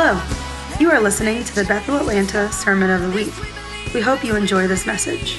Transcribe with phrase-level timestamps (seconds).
[0.00, 0.22] Hello.
[0.78, 3.34] You are listening to the Bethel Atlanta Sermon of the Week.
[3.92, 5.38] We hope you enjoy this message.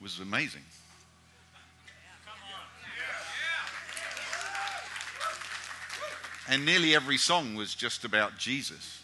[0.00, 0.62] was amazing.
[6.46, 9.00] And nearly every song was just about Jesus,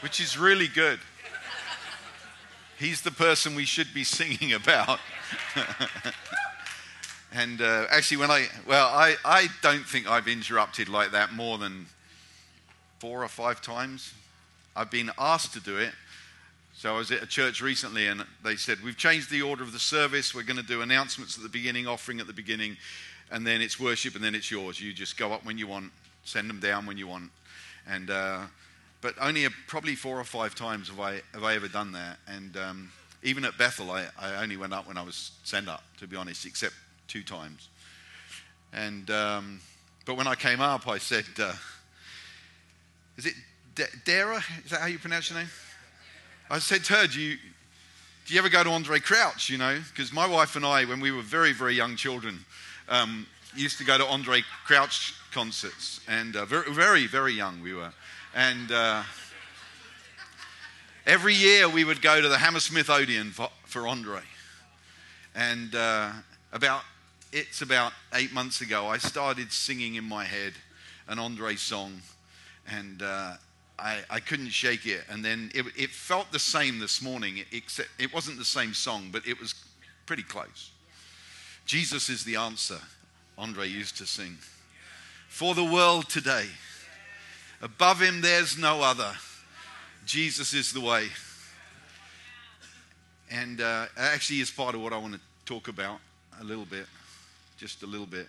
[0.00, 0.98] which is really good.
[2.78, 4.98] He's the person we should be singing about.
[7.32, 11.58] and uh, actually, when I, well, I, I don't think I've interrupted like that more
[11.58, 11.86] than
[13.00, 14.12] four or five times.
[14.76, 15.92] I've been asked to do it.
[16.74, 19.72] So I was at a church recently and they said, We've changed the order of
[19.72, 20.34] the service.
[20.34, 22.76] We're going to do announcements at the beginning, offering at the beginning,
[23.30, 24.80] and then it's worship, and then it's yours.
[24.80, 25.92] You just go up when you want,
[26.24, 27.30] send them down when you want.
[27.88, 28.42] And, uh,
[29.00, 32.18] but only a, probably four or five times have I, have I ever done that.
[32.28, 35.82] And um, even at Bethel, I, I, only went up when I was sent up,
[35.98, 36.74] to be honest, except
[37.08, 37.68] two times.
[38.72, 39.60] And, um,
[40.04, 41.54] but when I came up, I said, uh,
[43.20, 43.34] Is it
[44.06, 44.42] Dara?
[44.64, 45.48] Is that how you pronounce your name?
[46.48, 47.36] I said to her, Do you,
[48.24, 49.50] do you ever go to Andraé Crouch?
[49.50, 52.38] You know, because my wife and I, when we were very, very young children,
[52.88, 56.00] um, used to go to Andraé Crouch concerts.
[56.08, 57.92] And uh, very, very, very young we were.
[58.34, 59.02] And uh,
[61.06, 64.22] every year we would go to the Hammersmith Odeon for, for Andraé.
[65.34, 66.12] And uh,
[66.54, 66.84] about,
[67.34, 70.54] it's about eight months ago, I started singing in my head
[71.06, 72.00] an Andraé song.
[72.70, 73.32] And uh,
[73.78, 75.02] I, I, couldn't shake it.
[75.08, 79.08] And then it, it felt the same this morning, except it wasn't the same song,
[79.10, 79.54] but it was
[80.06, 80.70] pretty close.
[81.66, 82.78] Jesus is the answer,
[83.38, 84.36] Andraé used to sing.
[85.28, 86.46] For the world today.
[87.62, 89.12] Above him, there's no other.
[90.06, 91.06] Jesus is the way.
[93.30, 96.00] And uh, actually, is part of what I want to talk about
[96.40, 96.86] a little bit,
[97.58, 98.26] just a little bit.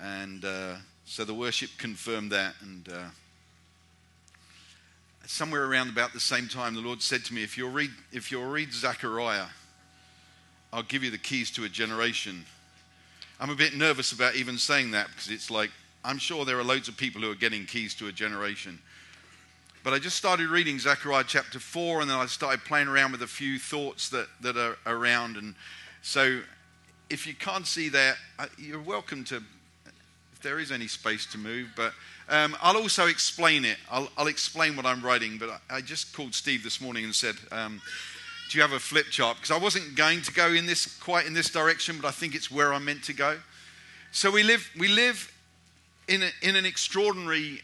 [0.00, 0.74] And uh,
[1.04, 2.54] so the worship confirmed that.
[2.60, 3.04] And uh,
[5.30, 8.32] somewhere around about the same time, the Lord said to me, if you'll read, if
[8.32, 9.46] you'll read Zechariah,
[10.72, 12.44] I'll give you the keys to a generation.
[13.38, 15.70] I'm a bit nervous about even saying that because it's like
[16.04, 18.80] I'm sure there are loads of people who are getting keys to a generation.
[19.84, 23.22] But I just started reading Zechariah chapter 4, and then I started playing around with
[23.22, 25.36] a few thoughts that, that are around.
[25.36, 25.54] And
[26.02, 26.40] so
[27.08, 29.42] if you can't see that, uh, you're welcome to,
[30.42, 31.70] there is any space to move.
[31.76, 31.92] But
[32.28, 33.76] um, I'll also explain it.
[33.90, 35.38] I'll, I'll, explain what I'm writing.
[35.38, 37.80] But I, I, just called Steve this morning and said, um,
[38.50, 39.36] Do you have a flip chart?
[39.36, 42.34] Because I wasn't going to go in this quite in this direction, but I think
[42.34, 43.38] it's where I'm meant to go.
[44.12, 45.32] So we live, we live
[46.08, 47.62] in, a, in an extraordinary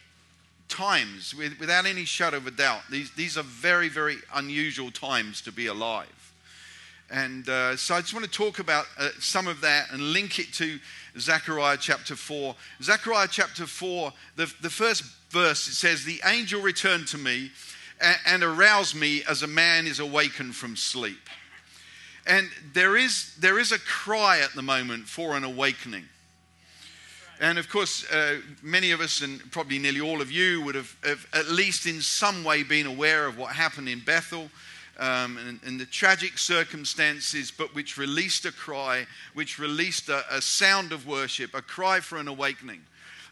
[0.69, 2.83] times, with, without any shadow of a doubt.
[2.91, 6.07] These, these are very, very unusual times to be alive.
[7.11, 10.39] And uh, so I just want to talk about uh, some of that and link
[10.39, 10.79] it to
[11.19, 12.55] Zechariah chapter 4.
[12.83, 17.51] Zechariah chapter 4, the, the first verse, it says, The angel returned to me
[18.01, 21.29] and, and aroused me as a man is awakened from sleep.
[22.27, 26.05] And there is, there is a cry at the moment for an awakening.
[27.41, 30.97] And of course, uh, many of us, and probably nearly all of you, would have,
[31.05, 34.51] have, at least in some way been aware of what happened in Bethel
[34.99, 40.41] um, and, and, the tragic circumstances, but which released a cry, which released a, a
[40.41, 42.83] sound of worship, a cry for an awakening.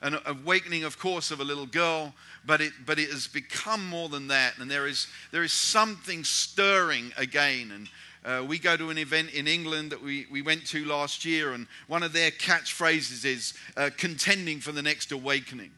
[0.02, 2.12] An awakening, of course, of a little girl,
[2.44, 4.58] but it, but it has become more than that.
[4.58, 7.70] And there is, there is something stirring again.
[7.70, 7.88] And
[8.24, 11.52] uh, we go to an event in England that we, we went to last year,
[11.52, 15.70] and one of their catchphrases is uh, contending for the next awakening.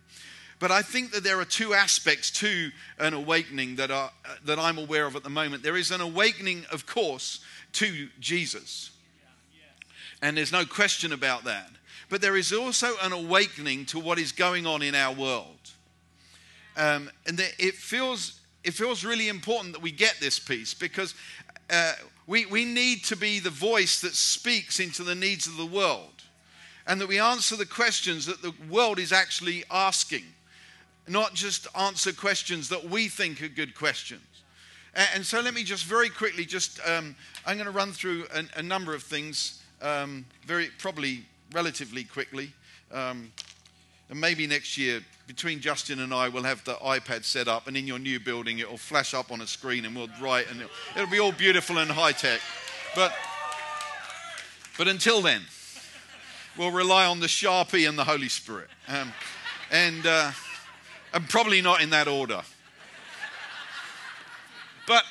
[0.58, 4.10] But I think that there are two aspects to an awakening that, are,
[4.44, 5.62] that I'm aware of at the moment.
[5.62, 7.40] There is an awakening, of course,
[7.72, 8.90] to Jesus.
[10.22, 11.70] And there's no question about that.
[12.08, 15.56] But there is also an awakening to what is going on in our world.
[16.76, 21.14] Um, and it feels, it feels really important that we get this piece because
[21.70, 21.92] uh,
[22.26, 26.22] we, we need to be the voice that speaks into the needs of the world
[26.86, 30.24] and that we answer the questions that the world is actually asking,
[31.08, 34.22] not just answer questions that we think are good questions.
[34.94, 37.14] And, so let me just very quickly just, um,
[37.44, 42.52] I'm going to run through a, a number of things um, very, probably relatively quickly.
[42.92, 43.32] Um,
[44.08, 47.76] And maybe next year, between Justin and I, we'll have the iPad set up, and
[47.76, 50.72] in your new building, it'll flash up on a screen, and we'll write, and it'll,
[50.94, 52.40] it'll be all beautiful and high tech.
[52.94, 53.12] But,
[54.78, 55.42] but until then,
[56.56, 58.68] we'll rely on the Sharpie and the Holy Spirit.
[58.86, 59.12] Um,
[59.72, 60.30] and, uh,
[61.16, 62.42] and probably not in that order.
[64.86, 65.02] But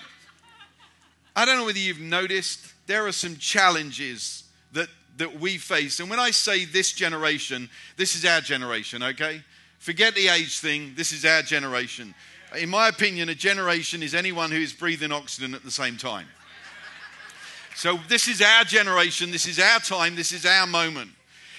[1.35, 4.43] I don't know whether you've noticed, there are some challenges
[4.73, 4.87] that,
[5.17, 5.99] that we face.
[5.99, 7.67] And when I say this generation,
[7.97, 9.41] this is our generation, okay?
[9.79, 12.13] Forget the age thing, this is our generation.
[12.55, 16.27] In my opinion, a generation is anyone who is breathing oxygen at the same time.
[17.75, 21.09] So, this is our generation, this is our time, this is our moment.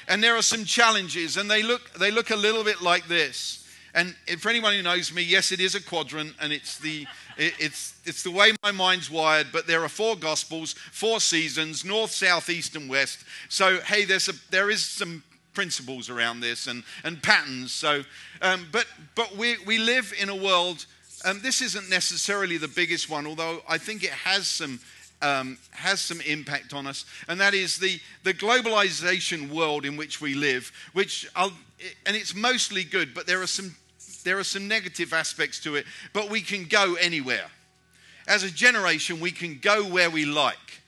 [0.06, 3.64] And there are some challenges, and they look, they look a little bit like this.
[3.96, 7.06] And for anyone who knows me, yes, it is a quadrant, and it's the,
[7.38, 11.82] it, it's, it's the way my mind's wired, but there are four gospels, four seasons,
[11.82, 13.24] north, south, east, and west.
[13.48, 17.72] So, hey, there's a, there is some principles around this and, and patterns.
[17.72, 18.02] So,
[18.42, 18.84] um, but,
[19.14, 20.84] but we, we live in a world,
[21.24, 24.78] and this isn't necessarily the biggest one, although I think it has some
[25.22, 30.20] um, has some impact on us, and that is the, the globalization world in which
[30.20, 31.52] we live, which I'll,
[32.04, 33.74] and it's mostly good, but there are some
[34.26, 37.46] there are some negative aspects to it, but we can go anywhere.
[38.26, 40.82] As a generation, we can go where we like.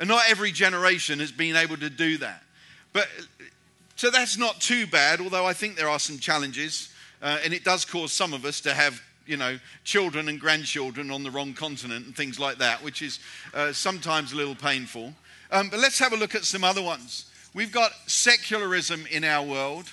[0.00, 2.42] And not every generation has been able to do that.
[2.94, 3.08] But
[3.94, 6.90] so that's not too bad, although I think there are some challenges.
[7.20, 11.10] Uh, and it does cause some of us to have you know, children and grandchildren
[11.10, 13.20] on the wrong continent and things like that, which is
[13.52, 15.12] uh, sometimes a little painful.
[15.50, 17.26] Um, but let's have a look at some other ones.
[17.52, 19.90] We've got secularism in our world,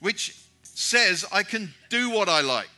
[0.00, 0.41] which
[0.74, 2.68] says I can do what I like.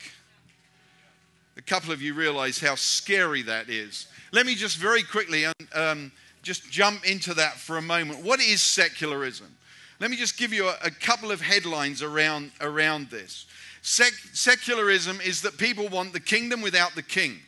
[1.57, 4.07] A couple of you realize how scary that is.
[4.31, 6.11] Let me just very quickly um,
[6.43, 8.23] just jump into that for a moment.
[8.23, 9.55] What is secularism?
[9.99, 13.45] Let me just give you a, a couple of headlines around, around this.
[13.81, 17.39] Sec- secularism is that people want the kingdom without the king.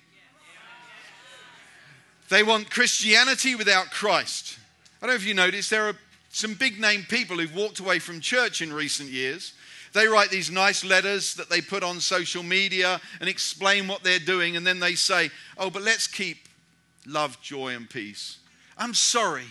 [2.29, 4.57] They want Christianity without Christ.
[5.01, 5.95] I don't know if you noticed, there are
[6.29, 9.53] some big name people who've walked away from church in recent years
[9.97, 14.19] they write these nice letters that they put on social media and explain what they're
[14.19, 16.37] doing, and then they say, Oh, but let's keep
[17.05, 18.37] love, joy, and peace.
[18.77, 19.47] I'm sorry.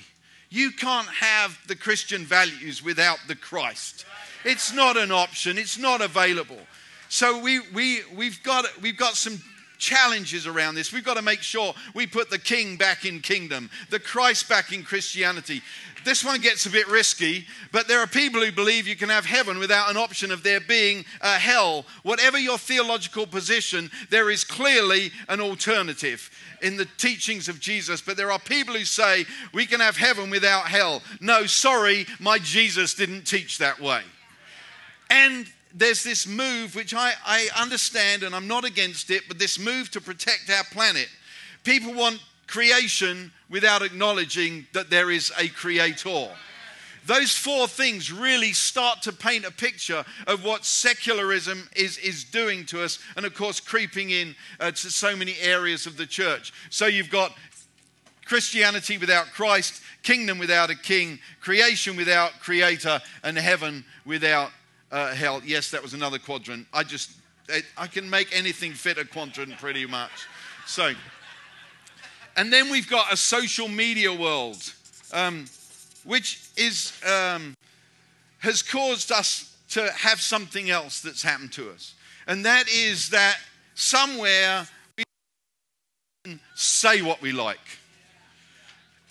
[0.48, 4.06] You can't have the Christian values without the Christ.
[4.44, 6.60] It's not an option, it's not available.
[7.08, 9.40] So we, we, we've, got, we've got some
[9.78, 10.93] challenges around this.
[10.93, 14.73] We've got to make sure we put the king back in kingdom, the Christ back
[14.73, 15.62] in Christianity.
[16.05, 19.26] This one gets a bit risky, but there are people who believe you can have
[19.26, 21.84] heaven without an option of there being a hell.
[22.05, 26.31] Whatever your theological position, there is clearly an alternative
[26.62, 28.00] in the teachings of Jesus.
[28.00, 31.02] But there are people who say we can have heaven without hell.
[31.20, 34.02] No, sorry, my Jesus didn't teach that way.
[35.11, 35.46] And
[35.76, 39.90] there's this move, which I, I understand and I'm not against it, but this move
[39.90, 41.08] to protect our planet.
[41.64, 46.28] People want creation without acknowledging that there is a creator.
[47.05, 52.64] Those four things really start to paint a picture of what secularism is, is doing
[52.67, 56.52] to us, and of course, creeping in uh, to so many areas of the church.
[56.70, 57.32] So you've got
[58.25, 64.50] Christianity without Christ, kingdom without a king, creation without creator, and heaven without
[64.90, 65.42] uh, hell.
[65.44, 66.66] Yes, that was another quadrant.
[66.72, 67.10] I just,
[67.76, 70.11] I can make anything fit a quadrant pretty much.
[70.66, 70.92] So,
[72.37, 74.72] and then we've got a social media world,
[75.12, 75.46] um,
[76.04, 77.54] which is, um,
[78.38, 81.94] has caused us to have something else that's happened to us.
[82.26, 83.38] And that is that
[83.75, 87.58] somewhere we say what we like.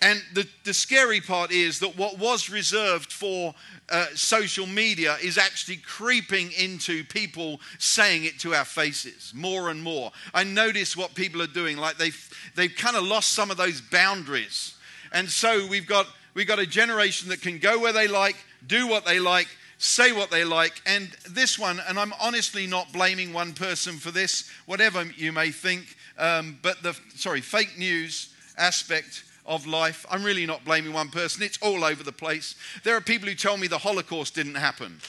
[0.02, 3.54] And the, the scary part is that what was reserved for
[3.88, 9.82] uh, social media is actually creeping into people saying it to our faces more and
[9.82, 10.10] more.
[10.34, 13.80] I notice what people are doing, like they've, they've kind of lost some of those
[13.80, 14.76] boundaries.
[15.12, 18.88] And so we've got, we've got a generation that can go where they like, do
[18.88, 20.82] what they like, say what they like.
[20.84, 25.50] And this one, and I'm honestly not blaming one person for this, whatever you may
[25.50, 30.04] think, um, but the, sorry, fake news aspect of life.
[30.10, 32.54] I'm really not blaming one person, it's all over the place.
[32.84, 35.00] There are people who tell me the Holocaust didn't happen.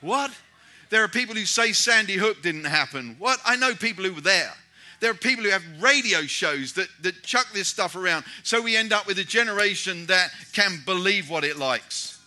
[0.00, 0.30] What?
[0.90, 3.16] There are people who say Sandy Hook didn't happen.
[3.18, 3.40] What?
[3.44, 4.52] I know people who were there.
[5.00, 8.24] There are people who have radio shows that, that chuck this stuff around.
[8.42, 12.17] So we end up with a generation that can believe what it likes.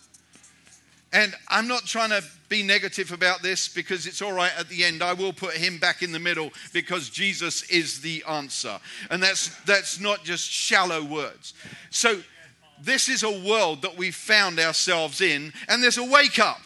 [1.12, 4.84] And I'm not trying to be negative about this because it's all right at the
[4.84, 5.02] end.
[5.02, 8.78] I will put him back in the middle because Jesus is the answer.
[9.10, 11.54] And that's, that's not just shallow words.
[11.90, 12.22] So,
[12.80, 16.62] this is a world that we've found ourselves in, and there's a wake up.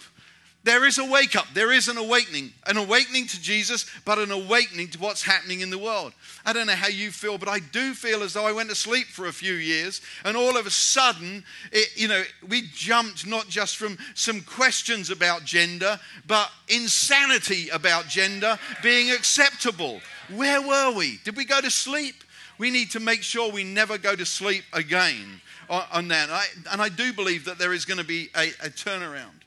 [0.67, 1.47] There is a wake up.
[1.55, 2.53] There is an awakening.
[2.67, 6.13] An awakening to Jesus, but an awakening to what's happening in the world.
[6.45, 8.75] I don't know how you feel, but I do feel as though I went to
[8.75, 13.29] sleep for a few years and all of a sudden, it, you know, we jumped
[13.29, 20.01] not just from some questions about gender, but insanity about gender being acceptable.
[20.35, 21.21] Where were we?
[21.23, 22.25] Did we go to sleep?
[22.59, 26.25] We need to make sure we never go to sleep again on, that.
[26.25, 29.46] And I, and I, do believe that there is going to be a, a turnaround.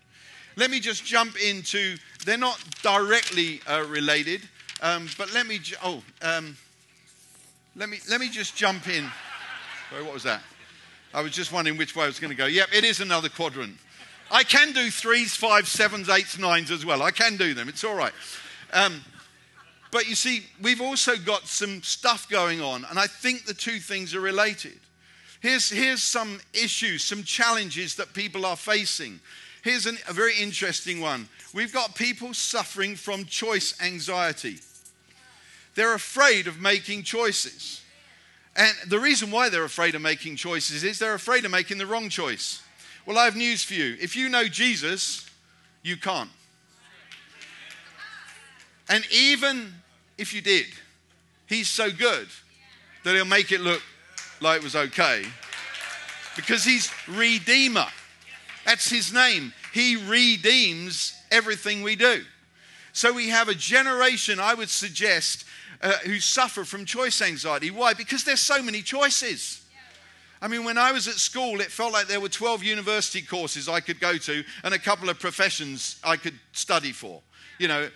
[0.59, 4.41] Let me just jump into, they're not directly uh, related,
[4.81, 6.57] um, but let me, oh, um,
[7.77, 9.09] let me, let me just jump in.
[9.89, 10.41] Sorry, what was that?
[11.13, 12.45] I was just wondering which way I was going to go.
[12.45, 13.77] Yep, it is another quadrant.
[14.29, 17.03] I can do threes, fives, sevens, eights, nines as well.
[17.03, 17.69] I can do them.
[17.69, 18.13] It's all right.
[18.73, 18.99] Um,
[19.91, 23.79] but you see, we've also got some stuff going on, and I think the two
[23.79, 24.77] things are related.
[25.39, 29.21] Here's, here's some issues, some challenges that people are facing.
[29.63, 31.27] Here's an, a very interesting one.
[31.53, 34.59] We've got people suffering from choice anxiety.
[35.75, 37.81] They're afraid of making choices.
[38.55, 41.85] And the reason why they're afraid of making choices is they're afraid of making the
[41.85, 42.61] wrong choice.
[43.05, 43.97] Well, I have news for you.
[43.99, 45.29] If you know Jesus,
[45.83, 46.29] you can't.
[48.89, 49.73] And even
[50.17, 50.67] if you did,
[51.47, 52.27] he's so good
[53.03, 53.81] that he'll make it look
[54.41, 55.23] like it was okay
[56.35, 57.87] because he's Redeemer.
[58.69, 59.51] That's his name.
[59.73, 62.23] He redeems everything we do.
[62.93, 65.43] So we have a generation, I would suggest,
[65.81, 67.71] uh, who suffer from choice anxiety.
[67.71, 67.95] Why?
[67.95, 69.63] Because there's so many choices.
[70.39, 73.67] I mean, when I was at school, it felt like there were 12 university courses
[73.67, 77.23] I could go to and a couple of professions I could study for.
[77.57, 77.89] You know,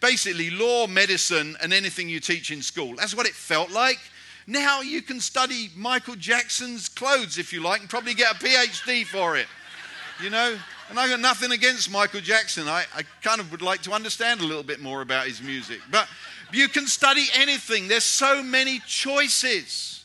[0.00, 2.94] basically law, medicine, and anything you teach in school.
[2.96, 3.98] That's what it felt like.
[4.46, 9.04] Now you can study Michael Jackson's clothes if you like and probably get a PhD
[9.04, 9.46] for it
[10.22, 10.56] you know?
[10.90, 12.66] And I've got nothing against Michael Jackson.
[12.66, 15.80] I, I kind of would like to understand a little bit more about his music.
[15.90, 16.08] But
[16.52, 20.04] you can study anything, there's so many choices.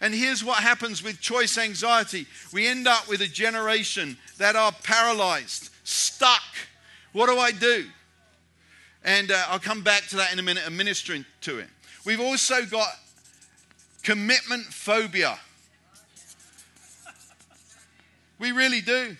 [0.00, 4.72] And here's what happens with choice anxiety we end up with a generation that are
[4.82, 6.42] paralyzed, stuck.
[7.12, 7.86] What do I do?
[9.04, 11.68] And uh, I'll come back to that in a minute and ministering to it.
[12.04, 12.88] We've also got
[14.02, 15.38] commitment phobia.
[18.38, 19.16] We really do.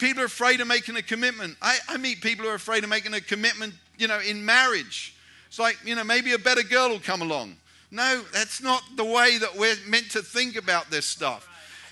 [0.00, 1.56] People are afraid of making a commitment.
[1.60, 5.14] I, I meet people who are afraid of making a commitment, you know, in marriage.
[5.46, 7.56] It's like, you know, maybe a better girl will come along.
[7.90, 11.46] No, that's not the way that we're meant to think about this stuff.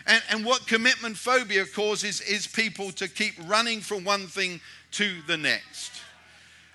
[0.07, 4.63] And, and what commitment phobia causes is people to keep running from one thing
[4.93, 5.93] to the next.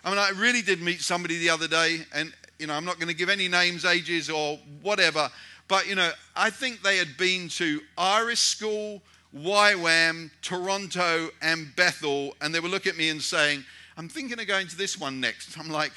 [0.06, 3.00] I mean, I really did meet somebody the other day, and, you know, I'm not
[3.00, 5.32] going to give any names, ages, or whatever,
[5.68, 9.02] but, you know, I think they had been to Irish school,
[9.36, 13.64] YWAM, Toronto, and Bethel, and they would look at me and saying,
[13.98, 15.58] I'm thinking of going to this one next.
[15.58, 15.92] I'm like,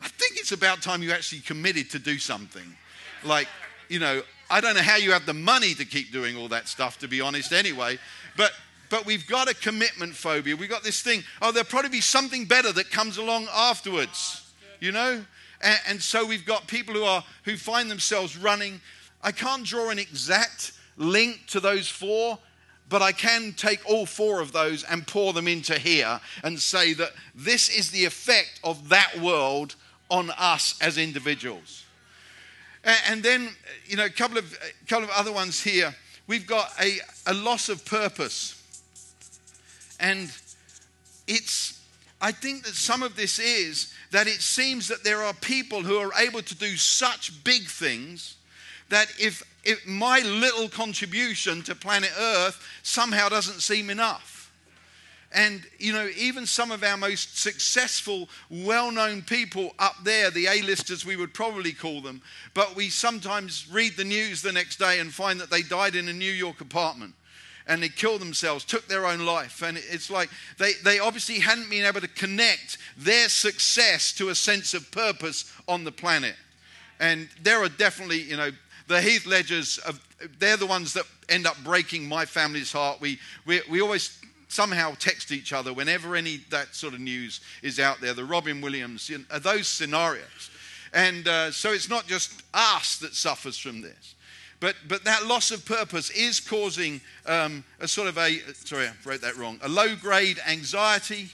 [0.00, 2.76] I think it's about time you actually committed to do something.
[3.24, 3.48] Like,
[3.88, 6.68] you know, I don't know how you have the money to keep doing all that
[6.68, 7.98] stuff, to be honest, anyway.
[8.36, 8.52] But
[8.90, 10.54] but we've got a commitment phobia.
[10.54, 14.52] We've got this thing, oh, there'll probably be something better that comes along afterwards.
[14.80, 15.24] You know?
[15.62, 18.82] And, and so we've got people who are who find themselves running.
[19.22, 22.38] I can't draw an exact link to those four
[22.92, 26.92] but I can take all four of those and pour them into here and say
[26.92, 29.76] that this is the effect of that world
[30.10, 31.86] on us as individuals.
[33.08, 33.48] And then,
[33.86, 35.94] you know, a couple of, a couple of other ones here.
[36.26, 38.62] We've got a, a loss of purpose.
[39.98, 40.30] And
[41.26, 41.80] it's,
[42.20, 45.96] I think that some of this is that it seems that there are people who
[45.96, 48.36] are able to do such big things
[48.90, 54.52] that if it, my little contribution to planet Earth somehow doesn't seem enough.
[55.34, 60.46] And, you know, even some of our most successful, well known people up there, the
[60.46, 62.20] A-listers we would probably call them,
[62.52, 66.08] but we sometimes read the news the next day and find that they died in
[66.08, 67.14] a New York apartment
[67.66, 69.62] and they killed themselves, took their own life.
[69.62, 70.28] And it's like
[70.58, 75.50] they, they obviously hadn't been able to connect their success to a sense of purpose
[75.66, 76.34] on the planet.
[77.00, 78.50] And there are definitely, you know,
[78.88, 79.80] the Heath Ledgers,
[80.38, 83.00] they're the ones that end up breaking my family's heart.
[83.00, 87.80] We, we, we always somehow text each other whenever any that sort of news is
[87.80, 88.12] out there.
[88.12, 90.50] The Robin Williams, you know, those scenarios.
[90.92, 94.14] And uh, so it's not just us that suffers from this.
[94.60, 98.92] But, but that loss of purpose is causing um, a sort of a, sorry, I
[99.04, 101.30] wrote that wrong, a low grade anxiety,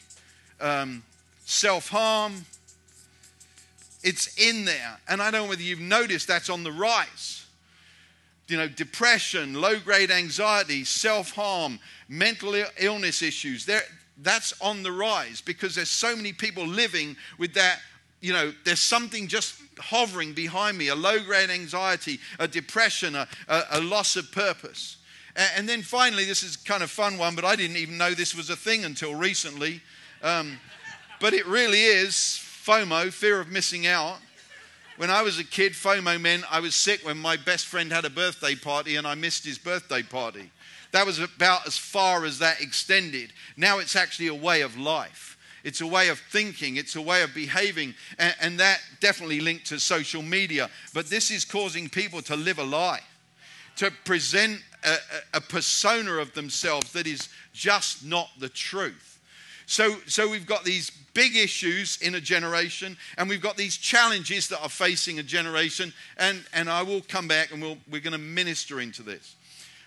[0.60, 1.02] um,
[1.44, 2.46] self harm.
[4.02, 4.98] It's in there.
[5.08, 7.44] And I don't know whether you've noticed that's on the rise
[8.48, 11.78] you know, depression, low grade anxiety, self harm,
[12.08, 13.66] mental illness issues.
[13.66, 13.82] They're,
[14.22, 17.80] that's on the rise because there's so many people living with that
[18.20, 23.28] you know, there's something just hovering behind me a low grade anxiety, a depression, a,
[23.46, 24.96] a, a loss of purpose.
[25.36, 28.14] And, and, then finally, this is kind of fun one, but I didn't even know
[28.14, 29.82] this was a thing until recently.
[30.20, 30.58] Um,
[31.20, 34.18] but it really is FOMO, fear of missing out.
[34.98, 38.04] When I was a kid, FOMO meant I was sick when my best friend had
[38.04, 40.50] a birthday party and I missed his birthday party.
[40.92, 43.32] That was about as far as that extended.
[43.56, 45.38] Now it's actually a way of life.
[45.64, 49.64] It's a way of thinking, it's a way of behaving, and, and that definitely linked
[49.68, 50.68] to social media.
[50.92, 53.00] But this is causing people to live a lie,
[53.76, 54.96] to present a,
[55.32, 59.17] a, persona of themselves that is just not the truth.
[59.68, 64.48] So, so we've got these big issues in a generation, and we've got these challenges
[64.48, 68.12] that are facing a generation, and, and I will come back and we'll, we're going
[68.12, 69.36] to minister into this.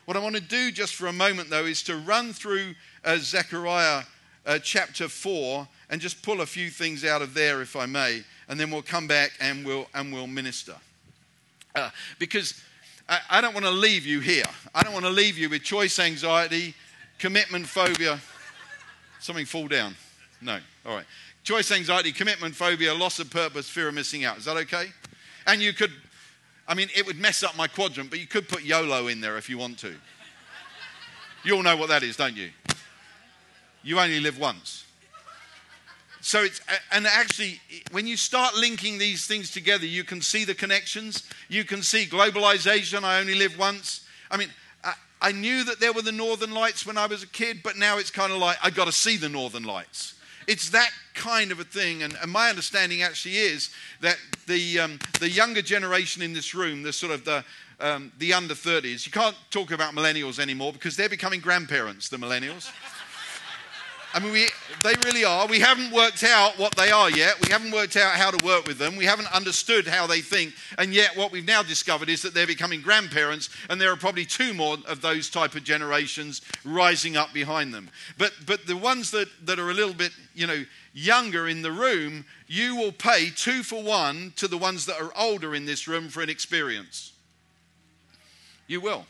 [0.06, 3.18] What I want to do just for a moment, though, is to run through uh,
[3.18, 4.04] Zechariah
[4.46, 8.24] uh, chapter 4 and just pull a few things out of there, if I may,
[8.50, 10.76] and then we'll come back and we'll, and we'll minister.
[11.74, 12.62] Uh, because
[13.10, 14.46] I, I don't want to leave you here.
[14.76, 16.76] I don't want to leave you with choice anxiety,
[17.18, 18.20] commitment phobia.
[19.22, 19.96] Something fall down?
[20.42, 20.58] No.
[20.86, 21.06] All right.
[21.44, 24.40] Choice anxiety, commitment phobia, loss of purpose, fear of missing out.
[24.40, 24.88] Is that okay?
[25.46, 25.92] And you could,
[26.68, 29.38] I mean, it would mess up my quadrant, but you could put YOLO in there
[29.38, 29.94] if you want to.
[31.44, 32.50] You all know what that is, don't you?
[33.84, 34.86] You only live once.
[36.22, 36.62] So it's,
[36.92, 37.60] and actually,
[37.92, 41.28] when you start linking these things together, you can see the connections.
[41.48, 43.04] You can see globalization.
[43.04, 44.06] I only live once.
[44.30, 44.50] I mean,
[45.22, 47.98] I, knew that there were the northern lights when I was a kid, but now
[47.98, 50.16] it's kind of like I got to see the northern lights.
[50.48, 52.04] It's that kind of a thing.
[52.04, 53.70] And, and my understanding actually is
[54.02, 57.44] that the, um, the younger generation in this room, the sort of the,
[57.80, 62.18] um, the under 30s, you can't talk about millennials anymore because they're becoming grandparents, the
[62.18, 62.72] millennials.
[64.14, 64.48] I mean, we,
[64.84, 65.48] they really are.
[65.48, 67.36] We haven't worked out what they are yet.
[67.46, 68.96] We haven't worked out how to work with them.
[68.98, 70.54] We haven't understood how they think.
[70.78, 74.26] And yet, what we've now discovered is that they're becoming grandparents, and there are probably
[74.26, 77.90] two more of those type of generations rising up behind them.
[78.18, 81.72] But, but the ones that, that are a little bit, you know, younger in the
[81.72, 85.88] room, you will pay two for one to the ones that are older in this
[85.88, 87.14] room for an experience.
[88.68, 89.06] You will.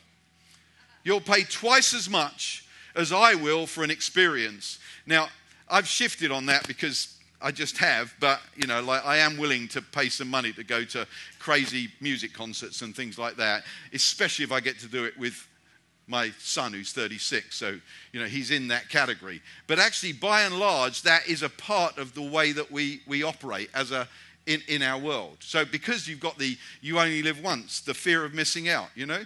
[1.04, 4.80] You'll pay twice as much as I will for an experience.
[5.06, 5.30] Now,
[5.70, 9.68] I've shifted on that because I just have, but you know, like I am willing
[9.70, 11.08] to pay some money to go to
[11.40, 15.48] crazy music concerts and things like that, especially if I get to do it with
[16.08, 17.56] my son who's 36.
[17.56, 17.80] So,
[18.12, 19.42] you know, he's in that category.
[19.68, 23.24] But actually, by and large, that is a part of the way that we, we
[23.24, 24.08] operate as a
[24.48, 25.38] in, in our world.
[25.40, 29.06] So because you've got the you only live once, the fear of missing out, you
[29.06, 29.24] know?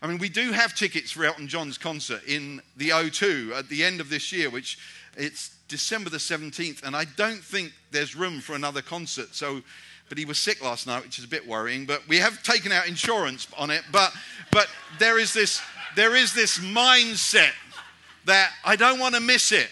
[0.00, 3.82] I mean, we do have tickets for Elton John's concert in the O2 at the
[3.82, 4.78] end of this year, which
[5.16, 9.34] it's December the 17th, and I don't think there's room for another concert.
[9.34, 9.62] So,
[10.08, 11.84] but he was sick last night, which is a bit worrying.
[11.84, 13.82] But we have taken out insurance on it.
[13.92, 14.12] But,
[14.50, 14.68] but
[14.98, 15.60] there is this,
[15.96, 17.52] there is this mindset
[18.24, 19.68] that I don't want to miss it.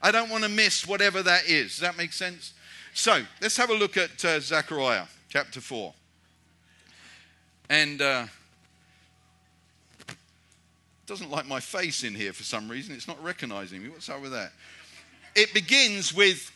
[0.00, 1.72] I don't want to miss whatever that is.
[1.72, 2.52] Does that make sense?
[2.92, 5.92] So let's have a look at uh, Zechariah chapter 4.
[7.70, 8.26] And uh,
[11.06, 12.94] doesn't like my face in here for some reason.
[12.94, 13.88] It's not recognizing me.
[13.88, 14.52] What's up with that?
[15.34, 16.50] It begins with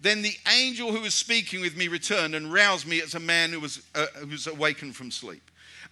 [0.00, 3.50] Then the angel who was speaking with me returned and roused me as a man
[3.50, 5.42] who was, uh, who was awakened from sleep.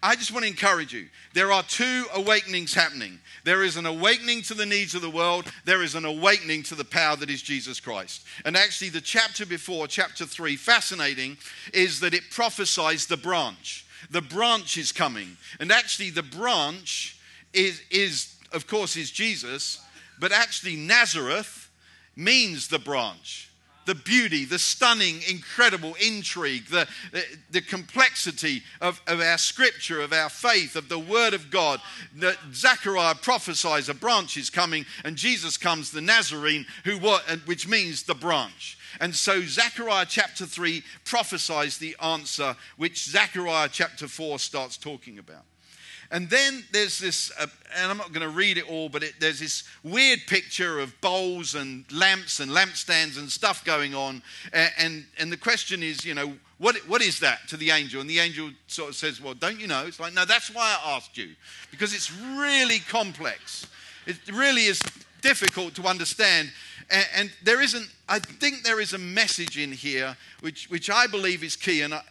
[0.03, 1.09] I just want to encourage you.
[1.35, 3.19] There are two awakenings happening.
[3.45, 6.75] There is an awakening to the needs of the world, there is an awakening to
[6.75, 8.25] the power that is Jesus Christ.
[8.45, 11.37] And actually, the chapter before, chapter 3, fascinating,
[11.75, 13.85] is that it prophesies the branch.
[14.11, 15.37] The branch is coming.
[15.59, 17.18] And actually, the branch
[17.53, 19.81] is, is of course, is Jesus,
[20.19, 21.71] but actually, Nazareth
[22.17, 23.51] means the branch.
[23.87, 30.13] The beauty, the stunning, incredible intrigue, the, the, the complexity of, of our scripture, of
[30.13, 31.81] our faith, of the word of God.
[32.17, 37.67] That Zechariah prophesies a branch is coming, and Jesus comes, the Nazarene, who what, which
[37.67, 38.77] means the branch.
[39.01, 45.45] And so Zechariah chapter 3 prophesies the answer, which Zechariah chapter 4 starts talking about.
[46.11, 49.15] And then there's this, uh, and I'm not going to read it all, but it,
[49.21, 54.23] there's this weird picture of bowls and lamps and lampstands and stuff going on.
[54.53, 58.01] And, and, and the question is, you know, what, what is that to the angel?
[58.01, 59.87] And the angel sort of says, Well, don't you know?
[59.87, 61.31] It's like, No, that's why I asked you,
[61.71, 63.67] because it's really complex.
[64.07, 64.81] It really is
[65.21, 66.51] difficult to understand.
[66.91, 71.07] And, and there isn't, I think there is a message in here which, which I
[71.07, 71.83] believe is key.
[71.83, 72.03] And I,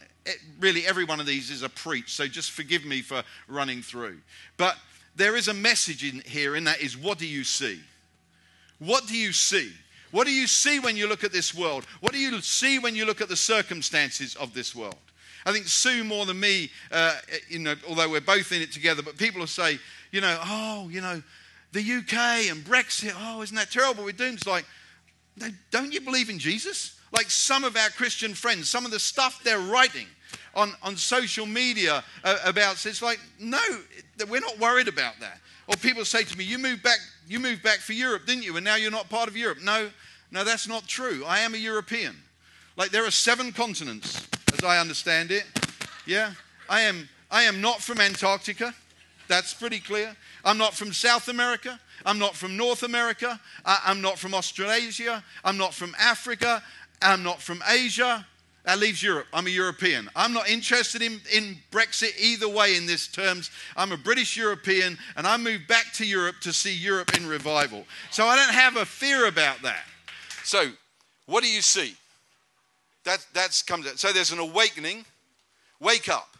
[0.60, 4.18] really every one of these is a preach, so just forgive me for running through.
[4.56, 4.76] But
[5.16, 7.80] there is a message in here, and that is what do you see?
[8.78, 9.72] What do you see?
[10.10, 11.84] What do you see when you look at this world?
[12.00, 14.96] What do you see when you look at the circumstances of this world?
[15.44, 17.16] I think Sue more than me, uh,
[17.48, 19.78] you know, although we're both in it together, but people will say,
[20.10, 21.22] you know, oh, you know,
[21.72, 24.04] the UK and Brexit, oh, isn't that terrible?
[24.04, 24.38] We're doomed.
[24.38, 24.64] It's like,
[25.70, 26.98] don't you believe in Jesus?
[27.12, 30.06] Like some of our Christian friends, some of the stuff they're writing
[30.54, 33.60] on, on social media uh, about, it's like, no,
[34.28, 35.40] we're not worried about that.
[35.66, 38.56] Or people say to me, you moved back, you moved back for Europe, didn't you?
[38.56, 39.58] And now you're not part of Europe.
[39.62, 39.90] No,
[40.30, 41.24] no, that's not true.
[41.26, 42.16] I am a European.
[42.76, 45.44] Like there are seven continents, as I understand it.
[46.06, 46.32] Yeah.
[46.68, 48.74] I am I am not from Antarctica.
[49.26, 50.16] That's pretty clear.
[50.44, 51.78] I'm not from South America.
[52.06, 53.38] I'm not from North America.
[53.64, 55.22] I'm not from Australasia.
[55.44, 56.62] I'm not from Africa.
[57.02, 58.26] I'm not from Asia.
[58.64, 59.26] That leaves Europe.
[59.32, 60.10] I'm a European.
[60.14, 63.50] I'm not interested in, in Brexit either way in this terms.
[63.76, 67.86] I'm a British European and I moved back to Europe to see Europe in revival.
[68.10, 69.84] So I don't have a fear about that.
[70.44, 70.70] So,
[71.26, 71.94] what do you see?
[73.04, 73.98] That that's comes out.
[73.98, 75.06] So there's an awakening.
[75.80, 76.36] Wake up.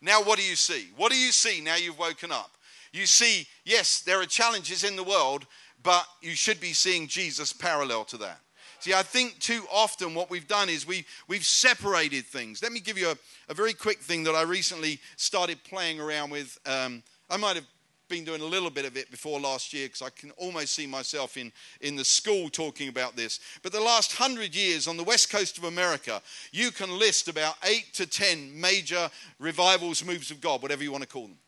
[0.00, 0.88] Now what do you see?
[0.96, 2.50] What do you see now you've woken up?
[2.92, 5.46] You see, yes, there are challenges in the world,
[5.82, 8.40] but you should be seeing Jesus parallel to that.
[8.80, 12.62] See, I think too often what we've done is we, we've separated things.
[12.62, 13.16] Let me give you a,
[13.48, 16.58] a very quick thing that I recently started playing around with.
[16.64, 17.66] Um, I might have
[18.08, 20.86] been doing a little bit of it before last year because I can almost see
[20.86, 23.40] myself in, in the school talking about this.
[23.62, 27.56] But the last hundred years on the west coast of America, you can list about
[27.64, 31.38] eight to ten major revivals, moves of God, whatever you want to call them.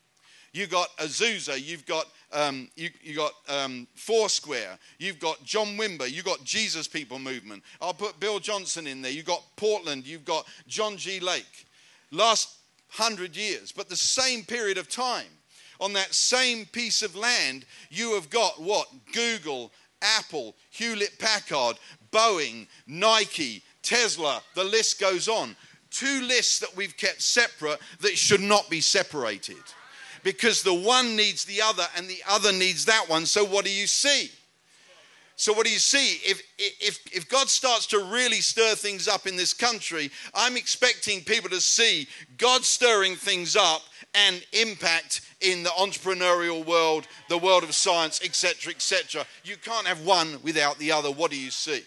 [0.52, 6.10] You've got Azusa, you've got um, you, you got um, Foursquare, you've got John Wimber,
[6.10, 7.62] you've got Jesus People Movement.
[7.80, 9.10] I'll put Bill Johnson in there.
[9.10, 11.20] You've got Portland, you've got John G.
[11.20, 11.66] Lake.
[12.10, 12.56] Last
[12.88, 15.26] hundred years, but the same period of time.
[15.80, 18.88] On that same piece of land, you have got what?
[19.12, 21.76] Google, Apple, Hewlett Packard,
[22.12, 25.56] Boeing, Nike, Tesla, the list goes on.
[25.90, 29.56] Two lists that we've kept separate that should not be separated
[30.22, 33.26] because the one needs the other and the other needs that one.
[33.26, 34.30] So, what do you see?
[35.36, 36.20] So, what do you see?
[36.22, 41.22] If, if, if God starts to really stir things up in this country, I'm expecting
[41.22, 42.06] people to see
[42.36, 43.80] God stirring things up
[44.14, 49.24] and impact in the entrepreneurial world, the world of science, etc., etc.
[49.44, 51.10] You can't have one without the other.
[51.10, 51.84] What do you see?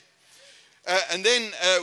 [0.88, 1.80] Uh, and then uh,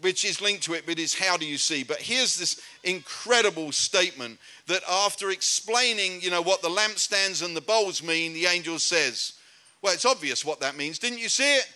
[0.00, 1.84] which is linked to it, but is how do you see?
[1.84, 7.60] But here's this incredible statement that after explaining, you know, what the lampstands and the
[7.60, 9.34] bowls mean, the angel says,
[9.82, 10.98] well, it's obvious what that means.
[10.98, 11.68] Didn't you see it?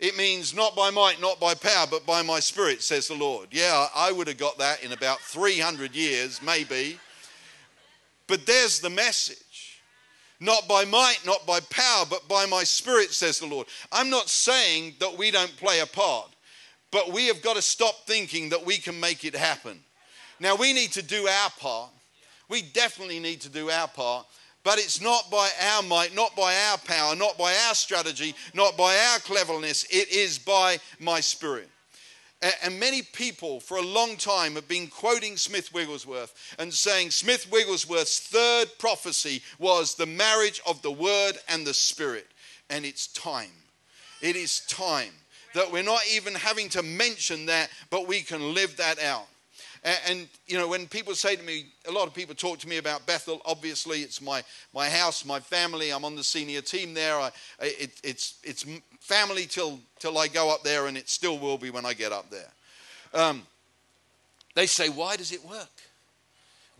[0.00, 3.48] It means not by might, not by power, but by my spirit, says the Lord.
[3.52, 6.98] Yeah, I would have got that in about 300 years, maybe.
[8.26, 9.80] But there's the message.
[10.40, 13.68] Not by might, not by power, but by my spirit, says the Lord.
[13.92, 16.30] I'm not saying that we don't play a part.
[16.90, 19.80] But we have got to stop thinking that we can make it happen.
[20.44, 21.90] Now, we need to do our part.
[22.50, 24.26] We definitely need to do our part.
[24.62, 28.76] But it's not by our might, not by our power, not by our strategy, not
[28.76, 29.84] by our cleverness.
[29.84, 31.70] It is by my spirit.
[32.62, 37.50] And many people for a long time have been quoting Smith Wigglesworth and saying Smith
[37.50, 42.26] Wigglesworth's third prophecy was the marriage of the Word and the Spirit.
[42.68, 43.62] And it's time.
[44.20, 45.12] It is time
[45.54, 49.28] that we're not even having to mention that, but we can live that out.
[49.84, 52.78] And, you know, when people say to me, a lot of people talk to me
[52.78, 53.42] about Bethel.
[53.44, 54.42] Obviously, it's my
[54.72, 55.90] my house, my family.
[55.90, 57.16] I'm on the senior team there.
[57.16, 58.64] I, it, it's it's
[59.00, 62.12] family till till I go up there, and it still will be when I get
[62.12, 62.50] up there.
[63.12, 63.42] Um,
[64.54, 65.68] they say, why does it work?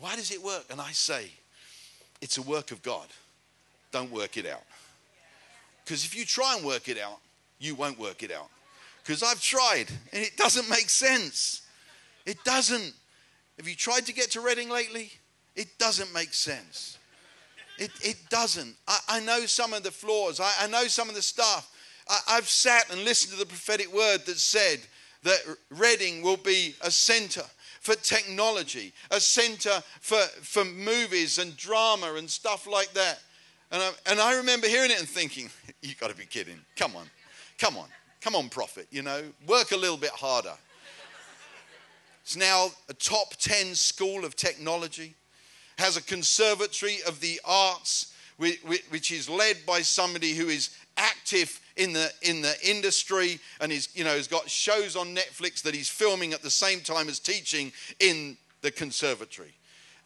[0.00, 0.64] Why does it work?
[0.70, 1.30] And I say,
[2.22, 3.06] it's a work of God.
[3.92, 4.62] Don't work it out.
[5.84, 7.18] Because if you try and work it out,
[7.58, 8.48] you won't work it out
[9.02, 11.60] because I've tried and it doesn't make sense.
[12.26, 12.92] It doesn't.
[13.58, 15.10] Have you tried to get to Reading lately?
[15.54, 16.98] It doesn't make sense.
[17.78, 18.76] It, it doesn't.
[18.86, 21.70] I, I know some of the flaws, I, I know some of the stuff.
[22.08, 24.80] I, I've sat and listened to the prophetic word that said
[25.22, 25.38] that
[25.70, 27.44] Reading will be a center
[27.80, 33.20] for technology, a center for, for movies and drama and stuff like that.
[33.70, 35.50] And I, and I remember hearing it and thinking,
[35.82, 36.60] you've got to be kidding.
[36.76, 37.06] Come on,
[37.58, 37.88] come on.
[38.24, 40.54] Come on, prophet, you know, work a little bit harder.
[42.24, 45.14] It's now a top 10 school of technology,
[45.76, 51.92] has a conservatory of the arts, which is led by somebody who is active in
[51.92, 55.88] the in the industry and is you know has got shows on Netflix that he's
[55.88, 59.52] filming at the same time as teaching in the conservatory.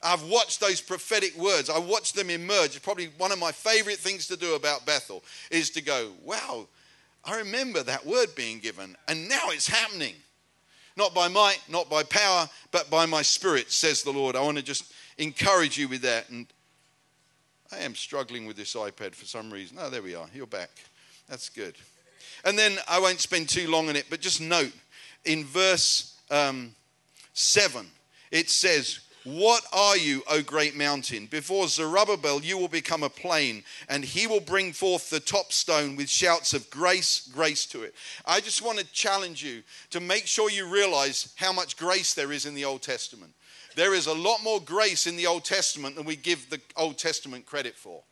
[0.02, 1.70] I've watched those prophetic words.
[1.70, 2.76] I watched them emerge.
[2.76, 6.66] It's Probably one of my favorite things to do about Bethel is to go, wow,
[7.24, 10.14] I remember that word being given, and now it's happening.
[10.98, 14.34] Not by might, not by power, but by my spirit, says the Lord.
[14.34, 16.28] I want to just encourage you with that.
[16.28, 16.46] And
[17.70, 19.78] I am struggling with this iPad for some reason.
[19.80, 20.26] Oh, there we are.
[20.34, 20.70] You're back.
[21.28, 21.76] That's good.
[22.44, 24.72] And then I won't spend too long on it, but just note
[25.24, 26.74] in verse um,
[27.32, 27.86] 7,
[28.32, 28.98] it says,
[29.36, 31.26] what are you, O great mountain?
[31.26, 35.96] Before Zerubbabel, you will become a plain, and he will bring forth the top stone
[35.96, 37.94] with shouts of grace, grace to it.
[38.24, 42.32] I just want to challenge you to make sure you realize how much grace there
[42.32, 43.32] is in the Old Testament.
[43.76, 46.98] There is a lot more grace in the Old Testament than we give the Old
[46.98, 48.02] Testament credit for.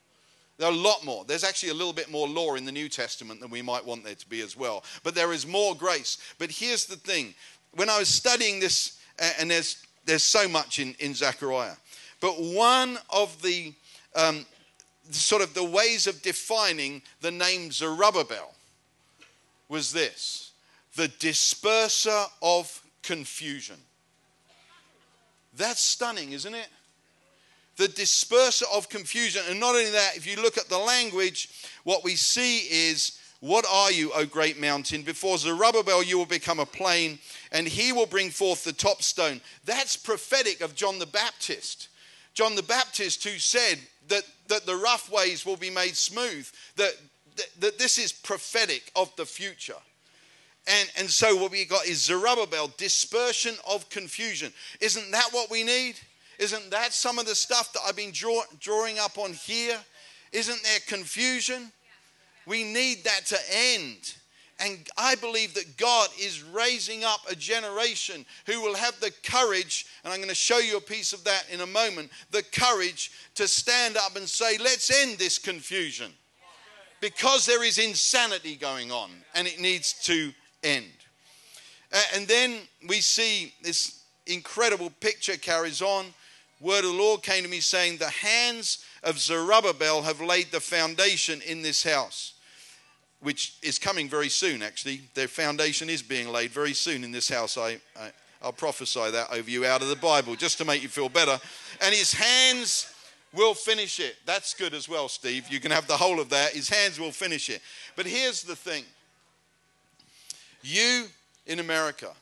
[0.59, 1.25] There are a lot more.
[1.25, 4.05] There's actually a little bit more law in the New Testament than we might want
[4.05, 4.85] there to be as well.
[5.03, 6.19] But there is more grace.
[6.39, 7.35] But here's the thing
[7.75, 11.77] when I was studying this, uh, and there's there's so much in, in Zechariah.
[12.21, 13.75] But one of the
[14.15, 14.47] um,
[15.11, 18.55] sort of the ways of defining the name Zerubbabel
[19.69, 20.53] was this
[20.95, 23.77] the disperser of confusion.
[25.55, 26.69] That's stunning, isn't it?
[27.77, 29.43] The disperser of confusion.
[29.51, 31.51] And not only that, if you look at the language,
[31.85, 35.03] what we see is what are you, O great mountain?
[35.03, 37.19] Before Zerubbabel, you will become a plain,
[37.57, 39.41] and he will bring forth the top stone.
[39.65, 41.89] That's prophetic of John the Baptist.
[42.35, 46.93] John the Baptist, who said that, that the rough ways will be made smooth, that,
[47.37, 49.81] that, that this is prophetic of the future.
[50.67, 54.53] And, and so what we got is Zerubbabel, dispersion of confusion.
[54.83, 55.95] Isn't that what we need?
[56.39, 59.79] Isn't that some of the stuff that I've been draw, drawing up on here?
[60.31, 61.73] Isn't there confusion?
[62.45, 64.15] We need that to end.
[64.59, 69.87] And I believe that God is raising up a generation who will have the courage,
[70.03, 73.11] and I'm going to show you a piece of that in a moment the courage
[73.35, 76.11] to stand up and say, let's end this confusion.
[77.03, 80.87] Because there is insanity going on and it needs to end.
[82.15, 86.07] And then we see this incredible picture carries on.
[86.61, 90.61] Word of the Lord came to me saying, The hands of Zerubbabel have laid the
[90.61, 92.33] foundation in this house
[93.27, 95.01] which is coming very soon, actually.
[95.15, 97.59] Their foundation is being laid very soon in this house.
[97.59, 100.89] I, I, I'll prophesy that over you out of the Bible just to make you
[100.89, 101.37] feel better.
[101.81, 102.89] And his hands
[103.35, 104.15] will finish it.
[104.27, 105.49] That's good as well, Steve.
[105.51, 106.53] You can have the whole of that.
[106.53, 107.63] His hands will finish it.
[107.97, 108.85] But here's the thing
[110.63, 111.07] you
[111.49, 112.13] in America,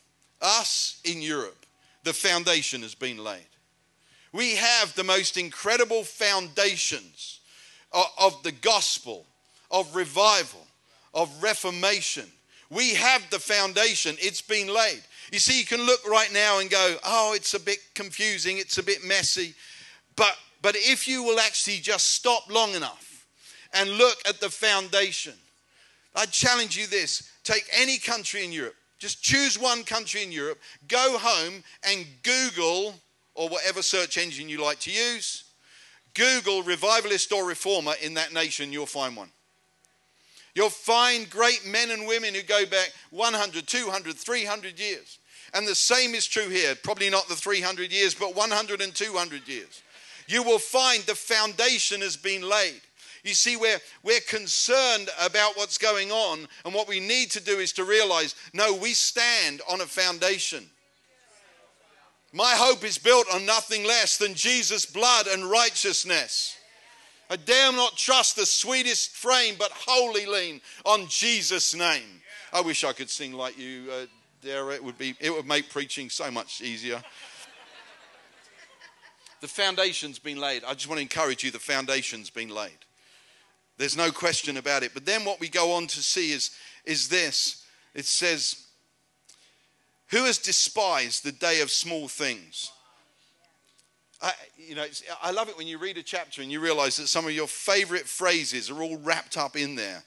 [0.40, 1.66] us in Europe,
[2.04, 3.42] the foundation has been laid.
[4.32, 7.40] We have the most incredible foundations
[7.92, 9.26] of, of the gospel,
[9.70, 10.63] of revival,
[11.14, 12.26] of reformation.
[12.70, 15.02] We have the foundation, it's been laid.
[15.32, 18.78] You see, you can look right now and go, oh, it's a bit confusing, it's
[18.78, 19.54] a bit messy.
[20.16, 23.26] But, but if you will actually just stop long enough
[23.72, 25.34] and look at the foundation,
[26.14, 30.58] I challenge you this take any country in Europe, just choose one country in Europe,
[30.88, 32.94] go home and Google,
[33.34, 35.44] or whatever search engine you like to use,
[36.14, 39.30] Google revivalist or reformer in that nation, you'll find one.
[40.54, 45.18] You'll find great men and women who go back 100, 200, 300 years.
[45.52, 46.74] And the same is true here.
[46.74, 49.82] Probably not the 300 years, but 100 and 200 years.
[50.26, 52.80] You will find the foundation has been laid.
[53.24, 57.58] You see, we're, we're concerned about what's going on, and what we need to do
[57.58, 60.68] is to realize no, we stand on a foundation.
[62.32, 66.56] My hope is built on nothing less than Jesus' blood and righteousness.
[67.30, 72.22] I dare not trust the sweetest frame, but wholly lean on Jesus' name.
[72.52, 74.06] I wish I could sing like you, uh,
[74.42, 74.74] Dara.
[74.74, 77.02] It would be, it would make preaching so much easier.
[79.40, 80.64] the foundation's been laid.
[80.64, 81.50] I just want to encourage you.
[81.50, 82.78] The foundation's been laid.
[83.78, 84.92] There's no question about it.
[84.94, 86.50] But then what we go on to see is,
[86.84, 87.64] is this.
[87.94, 88.66] It says,
[90.08, 92.70] "Who has despised the day of small things?"
[94.22, 94.86] I, you know,
[95.22, 97.46] I love it when you read a chapter and you realize that some of your
[97.46, 100.02] favorite phrases are all wrapped up in there.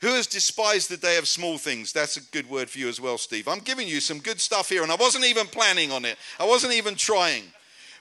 [0.00, 1.92] Who has despised the day of small things?
[1.92, 3.46] That's a good word for you as well, Steve.
[3.46, 6.46] I'm giving you some good stuff here, and I wasn't even planning on it, I
[6.46, 7.44] wasn't even trying.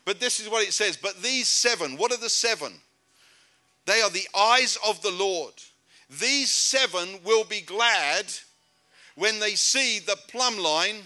[0.03, 0.97] But this is what it says.
[0.97, 2.73] But these seven, what are the seven?
[3.85, 5.53] They are the eyes of the Lord.
[6.19, 8.25] These seven will be glad
[9.15, 11.03] when they see the plumb line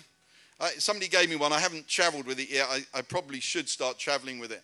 [0.77, 1.53] somebody gave me one.
[1.53, 2.67] I haven't traveled with it yet.
[2.69, 4.63] I, I probably should start traveling with it.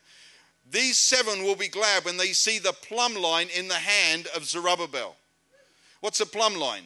[0.70, 4.46] These seven will be glad when they see the plumb line in the hand of
[4.46, 5.16] Zerubbabel.
[6.00, 6.84] What's a plumb line?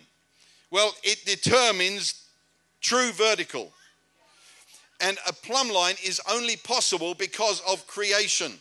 [0.72, 2.26] Well, it determines
[2.82, 3.72] true vertical.
[5.02, 8.54] And a plumb line is only possible because of creation.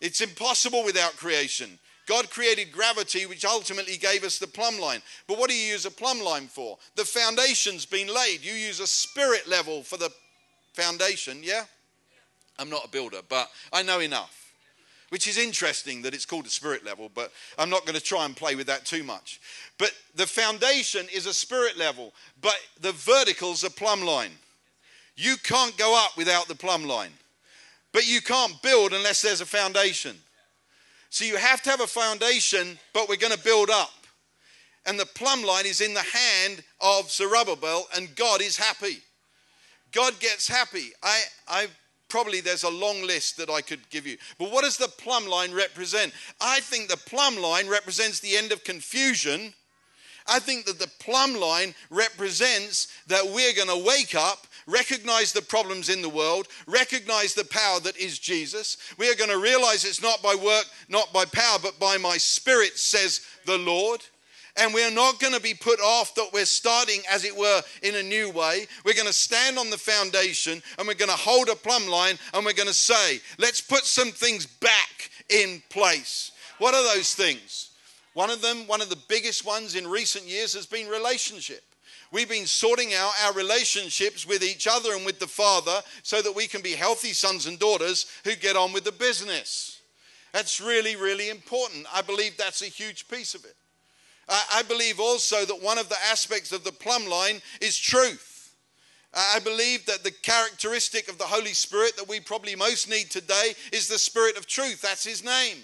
[0.00, 1.78] It's impossible without creation.
[2.06, 5.00] God created gravity, which ultimately gave us the plumb line.
[5.26, 6.78] But what do you use a plumb line for?
[6.96, 8.44] The foundation's been laid.
[8.44, 10.10] You use a spirit level for the
[10.74, 11.64] foundation, yeah?
[12.58, 14.40] I'm not a builder, but I know enough.
[15.10, 18.24] Which is interesting that it's called a spirit level, but I'm not going to try
[18.24, 19.40] and play with that too much.
[19.78, 24.32] But the foundation is a spirit level, but the vertical's a plumb line.
[25.16, 27.12] You can't go up without the plumb line,
[27.92, 30.16] but you can't build unless there's a foundation.
[31.14, 33.92] So you have to have a foundation, but we're going to build up.
[34.84, 38.96] And the plumb line is in the hand of Zerubbabel, and God is happy.
[39.92, 40.90] God gets happy.
[41.04, 41.66] I, I
[42.08, 44.16] probably there's a long list that I could give you.
[44.40, 46.12] But what does the plumb line represent?
[46.40, 49.54] I think the plumb line represents the end of confusion.
[50.26, 55.42] I think that the plumb line represents that we're going to wake up recognize the
[55.42, 58.76] problems in the world, recognize the power that is Jesus.
[58.98, 62.16] We are going to realize it's not by work, not by power, but by my
[62.16, 64.00] spirit, says the Lord.
[64.56, 67.60] And we are not going to be put off that we're starting, as it were,
[67.82, 68.66] in a new way.
[68.84, 72.18] We're going to stand on the foundation and we're going to hold a plumb line
[72.32, 76.30] and we're going to say, let's put some things back in place.
[76.58, 77.70] What are those things?
[78.12, 81.64] One of them, one of the biggest ones in recent years, has been relationship.
[82.14, 86.36] We've been sorting out our relationships with each other and with the Father so that
[86.36, 89.80] we can be healthy sons and daughters who get on with the business.
[90.32, 91.88] That's really, really important.
[91.92, 93.56] I believe that's a huge piece of it.
[94.28, 98.54] I believe also that one of the aspects of the plumb line is truth.
[99.12, 103.54] I believe that the characteristic of the Holy Spirit that we probably most need today
[103.72, 104.80] is the Spirit of truth.
[104.82, 105.58] That's His name.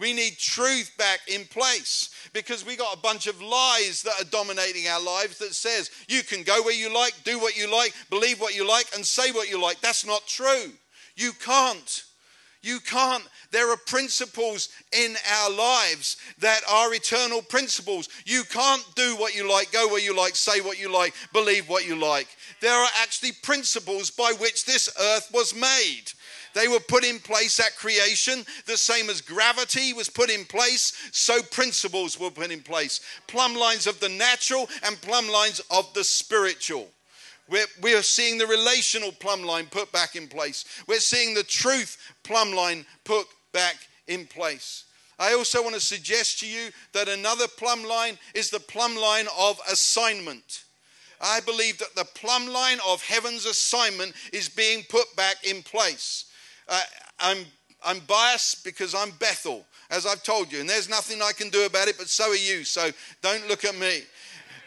[0.00, 4.30] We need truth back in place because we got a bunch of lies that are
[4.30, 7.92] dominating our lives that says you can go where you like, do what you like,
[8.08, 9.80] believe what you like, and say what you like.
[9.80, 10.72] That's not true.
[11.16, 12.04] You can't.
[12.62, 13.24] You can't.
[13.50, 18.08] There are principles in our lives that are eternal principles.
[18.24, 21.68] You can't do what you like, go where you like, say what you like, believe
[21.68, 22.28] what you like.
[22.60, 26.12] There are actually principles by which this earth was made.
[26.54, 30.92] They were put in place at creation, the same as gravity was put in place,
[31.12, 33.00] so principles were put in place.
[33.26, 36.88] Plumb lines of the natural and plumb lines of the spiritual.
[37.80, 40.64] We're, seeing the relational plumb line put back in place.
[40.86, 44.84] We're seeing the truth plumb line put back in place.
[45.18, 49.26] I also want to suggest to you that another plumb line is the plumb line
[49.38, 50.64] of assignment.
[51.20, 56.26] I believe that the plumb line of heaven's assignment is being put back in place.
[56.70, 56.80] Uh,
[57.18, 57.38] I'm,
[57.84, 61.66] I'm biased because I'm Bethel, as I've told you, and there's nothing I can do
[61.66, 62.90] about it, but so are you, so
[63.22, 64.02] don't look at me.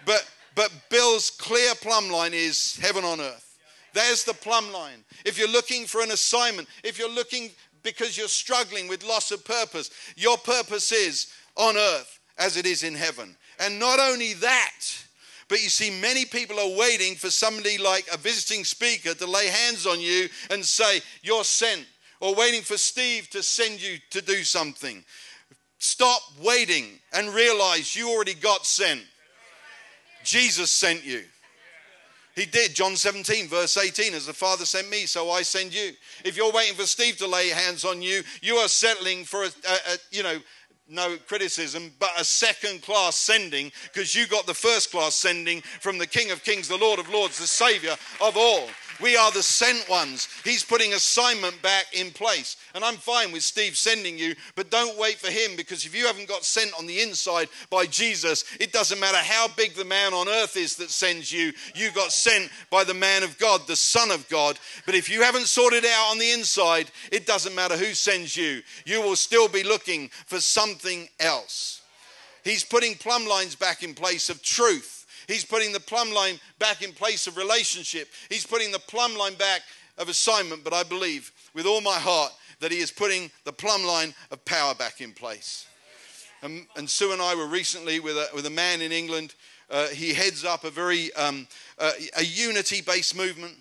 [0.05, 3.57] But, but Bill's clear plumb line is heaven on earth.
[3.93, 5.03] There's the plumb line.
[5.23, 7.51] If you're looking for an assignment, if you're looking
[7.83, 12.83] because you're struggling with loss of purpose, your purpose is on earth as it is
[12.83, 13.35] in heaven.
[13.59, 14.71] And not only that,
[15.47, 19.47] but you see, many people are waiting for somebody like a visiting speaker to lay
[19.47, 21.85] hands on you and say, You're sent
[22.19, 25.03] or waiting for Steve to send you to do something.
[25.77, 29.01] Stop waiting and realize you already got sent.
[30.23, 31.23] Jesus sent you.
[32.35, 32.73] He did.
[32.73, 35.91] John 17, verse 18, as the Father sent me, so I send you.
[36.25, 39.47] If you're waiting for Steve to lay hands on you, you are settling for a,
[39.47, 40.39] a, a you know,
[40.89, 45.97] no criticism, but a second class sending because you got the first class sending from
[45.97, 48.67] the King of Kings, the Lord of Lords, the Savior of all.
[49.01, 50.27] We are the sent ones.
[50.43, 52.57] He's putting assignment back in place.
[52.75, 56.05] And I'm fine with Steve sending you, but don't wait for him because if you
[56.05, 60.13] haven't got sent on the inside by Jesus, it doesn't matter how big the man
[60.13, 63.75] on earth is that sends you, you got sent by the man of God, the
[63.75, 64.59] Son of God.
[64.85, 68.61] But if you haven't sorted out on the inside, it doesn't matter who sends you,
[68.85, 71.81] you will still be looking for something else.
[72.43, 76.81] He's putting plumb lines back in place of truth He's putting the plumb line back
[76.81, 78.07] in place of relationship.
[78.29, 79.61] He's putting the plumb line back
[79.97, 80.63] of assignment.
[80.63, 84.43] But I believe with all my heart that He is putting the plumb line of
[84.45, 85.67] power back in place.
[86.41, 89.33] And, and Sue and I were recently with a, with a man in England.
[89.69, 91.47] Uh, he heads up a very um,
[91.79, 93.55] uh, a unity based movement.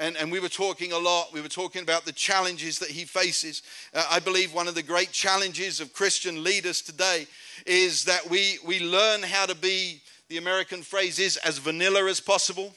[0.00, 1.32] And, and, we were talking a lot.
[1.32, 3.62] We were talking about the challenges that he faces.
[3.92, 7.26] Uh, I believe one of the great challenges of Christian leaders today
[7.66, 12.20] is that we, we learn how to be the American phrase is as vanilla as
[12.20, 12.74] possible.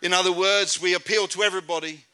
[0.00, 2.04] In other words, we appeal to everybody,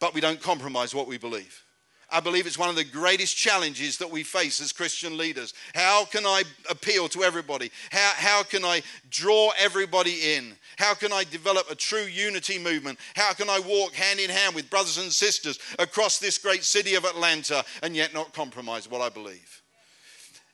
[0.00, 1.62] but we don't compromise what we believe.
[2.10, 5.52] I believe it's one of the greatest challenges that we face as Christian leaders.
[5.74, 7.70] How can I appeal to everybody?
[7.90, 10.54] How, how can I draw everybody in?
[10.78, 12.98] How can I develop a true unity movement?
[13.14, 16.94] How can I walk hand in hand with brothers and sisters across this great city
[16.94, 19.57] of Atlanta and yet not compromise what I believe?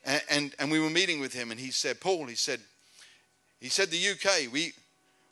[0.05, 2.61] And, and, and we were meeting with him, and he said, Paul, he said,
[3.61, 4.73] he said, the UK, we,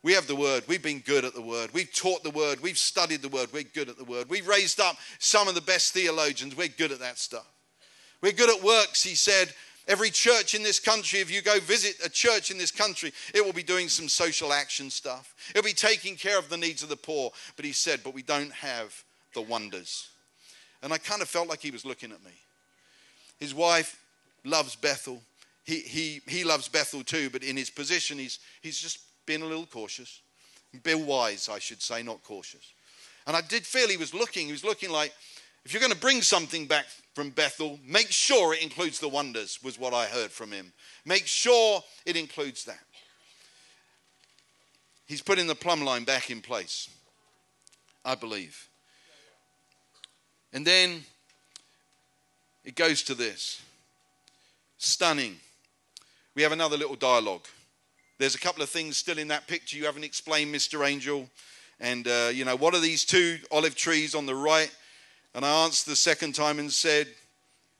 [0.02, 0.64] we have the word.
[0.66, 1.70] We've been good at the word.
[1.72, 2.60] We've taught the word.
[2.60, 3.50] We've studied the word.
[3.52, 4.28] We're good at the word.
[4.30, 6.56] We've raised up some of the best theologians.
[6.56, 7.46] We're good at that stuff.
[8.22, 9.52] We're good at works, he said.
[9.88, 13.44] Every church in this country, if you go visit a church in this country, it
[13.44, 15.34] will be doing some social action stuff.
[15.50, 17.32] It'll be taking care of the needs of the poor.
[17.56, 19.04] But he said, but we don't have
[19.34, 20.08] the wonders.
[20.82, 22.32] And I kind of felt like he was looking at me.
[23.38, 24.01] His wife
[24.44, 25.22] loves Bethel.
[25.64, 29.46] He, he, he loves Bethel too, but in his position, he's, he's just been a
[29.46, 30.20] little cautious.
[30.82, 32.72] Bill wise, I should say, not cautious.
[33.26, 35.12] And I did feel he was looking, he was looking like,
[35.64, 39.60] if you're going to bring something back from Bethel, make sure it includes the wonders,
[39.62, 40.72] was what I heard from him.
[41.04, 42.80] Make sure it includes that.
[45.06, 46.88] He's putting the plumb line back in place,
[48.04, 48.68] I believe.
[50.52, 51.04] And then
[52.64, 53.62] it goes to this
[54.82, 55.36] stunning.
[56.34, 57.46] We have another little dialogue.
[58.18, 60.86] There's a couple of things still in that picture you haven't explained, Mr.
[60.86, 61.28] Angel.
[61.80, 64.70] And, uh, you know, what are these two olive trees on the right?
[65.34, 67.08] And I answered the second time and said,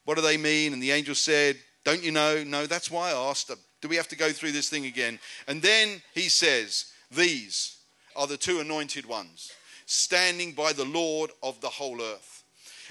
[0.04, 0.72] What do they mean?
[0.72, 2.42] And the angel said, Don't you know?
[2.44, 3.50] No, that's why I asked.
[3.80, 5.18] Do we have to go through this thing again?
[5.46, 7.78] And then he says, These
[8.16, 9.52] are the two anointed ones
[9.86, 12.41] standing by the Lord of the whole earth.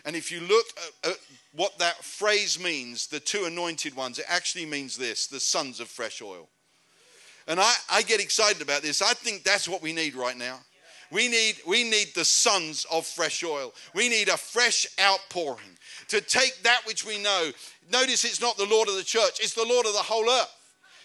[0.06, 0.66] And if you look
[1.04, 1.18] at,
[1.54, 5.88] what that phrase means, the two anointed ones, it actually means this the sons of
[5.88, 6.48] fresh oil.
[7.48, 9.02] And I, I get excited about this.
[9.02, 10.60] I think that's what we need right now.
[11.12, 13.74] We need, we need the sons of fresh oil.
[13.94, 15.78] We need a fresh outpouring
[16.08, 17.52] to take that which we know.
[17.92, 20.56] Notice it's not the Lord of the church, it's the Lord of the whole earth.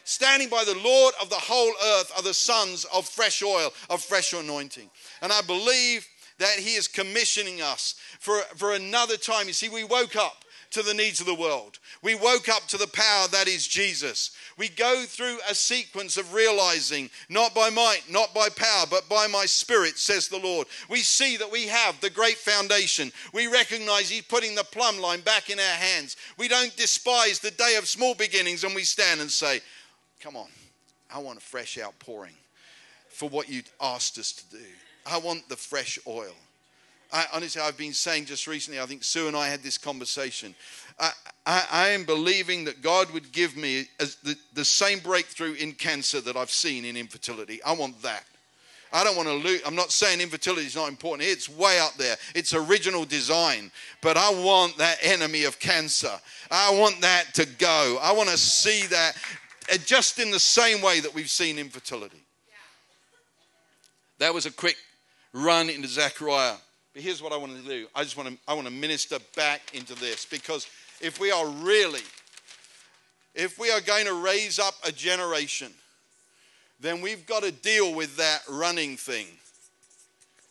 [0.05, 4.01] Standing by the Lord of the whole earth are the sons of fresh oil, of
[4.01, 4.89] fresh anointing.
[5.21, 6.07] And I believe
[6.39, 9.47] that He is commissioning us for, for another time.
[9.47, 11.79] You see, we woke up to the needs of the world.
[12.03, 14.33] We woke up to the power that is Jesus.
[14.59, 19.27] We go through a sequence of realizing, not by might, not by power, but by
[19.27, 20.67] my spirit, says the Lord.
[20.91, 23.13] We see that we have the great foundation.
[23.33, 26.17] We recognize He's putting the plumb line back in our hands.
[26.39, 29.61] We don't despise the day of small beginnings and we stand and say,
[30.21, 30.49] Come on,
[31.13, 32.35] I want a fresh outpouring
[33.09, 34.65] for what you asked us to do.
[35.07, 36.35] I want the fresh oil.
[37.13, 40.55] I, honestly, I've been saying just recently, I think Sue and I had this conversation.
[40.99, 41.13] I,
[41.47, 46.21] I, I am believing that God would give me the, the same breakthrough in cancer
[46.23, 47.63] that I've seen in infertility.
[47.63, 48.25] I want that.
[48.93, 49.61] I don't want to lose.
[49.67, 51.29] I'm not saying infertility is not important.
[51.29, 52.17] It's way up there.
[52.35, 53.71] It's original design.
[54.01, 56.13] But I want that enemy of cancer.
[56.51, 57.99] I want that to go.
[58.01, 59.17] I want to see that
[59.73, 62.23] uh, just in the same way that we've seen infertility.
[64.19, 64.77] That was a quick
[65.37, 66.57] run into Zechariah.
[66.95, 67.87] But here's what I want to do.
[67.95, 70.67] I just want to I want to minister back into this because
[71.01, 72.01] if we are really
[73.35, 75.73] if we are going to raise up a generation,
[76.81, 79.27] then we've got to deal with that running thing.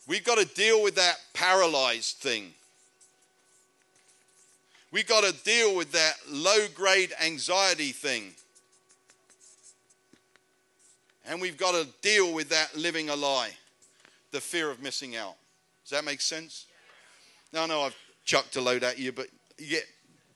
[0.06, 2.52] We've got to deal with that paralyzed thing.
[4.92, 8.32] We've got to deal with that low grade anxiety thing.
[11.28, 13.50] And we've got to deal with that living a lie,
[14.36, 15.34] the fear of missing out.
[15.82, 16.66] Does that make sense?
[17.54, 19.84] Now, know I've chucked a load at you, but you get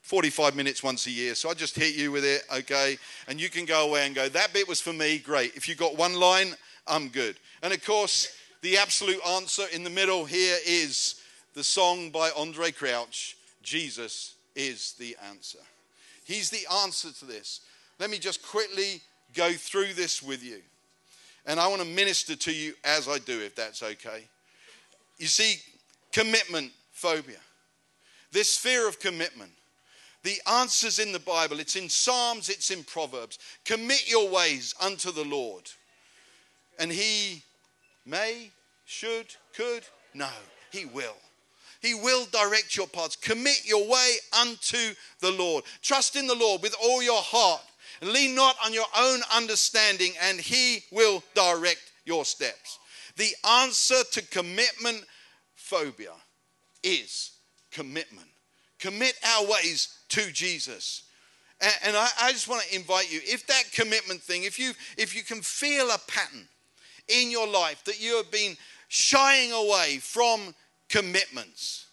[0.01, 1.35] 45 minutes once a year.
[1.35, 2.97] So I just hit you with it, okay?
[3.27, 5.55] And you can go away and go, that bit was for me, great.
[5.55, 6.55] If you got one line,
[6.87, 7.35] I'm good.
[7.61, 11.21] And of course, the absolute answer in the middle here is
[11.53, 15.59] the song by Andraé Crouch Jesus is the answer.
[16.23, 17.61] He's the answer to this.
[17.99, 19.01] Let me just quickly
[19.35, 20.63] go through this with you.
[21.45, 24.25] And I want to minister to you as I do, if that's okay.
[25.17, 25.55] You see,
[26.11, 27.39] commitment phobia,
[28.31, 29.51] this fear of commitment.
[30.23, 31.59] The answer's in the Bible.
[31.59, 33.39] It's in Psalms, it's in Proverbs.
[33.65, 35.63] Commit your ways unto the Lord.
[36.77, 37.41] And He
[38.05, 38.51] may,
[38.85, 39.83] should, could.
[40.13, 40.29] No,
[40.71, 41.15] He will.
[41.81, 43.15] He will direct your paths.
[43.15, 45.63] Commit your way unto the Lord.
[45.81, 47.61] Trust in the Lord with all your heart.
[48.01, 52.79] Lean not on your own understanding, and He will direct your steps.
[53.17, 55.05] The answer to commitment
[55.55, 56.13] phobia
[56.83, 57.31] is
[57.71, 58.27] commitment.
[58.79, 61.03] Commit our ways to Jesus.
[61.83, 65.21] And, I just want to invite you, if that commitment thing, if you if you
[65.21, 66.47] can feel a pattern
[67.07, 70.55] in your life that you have been shying away from
[70.89, 71.85] commitments,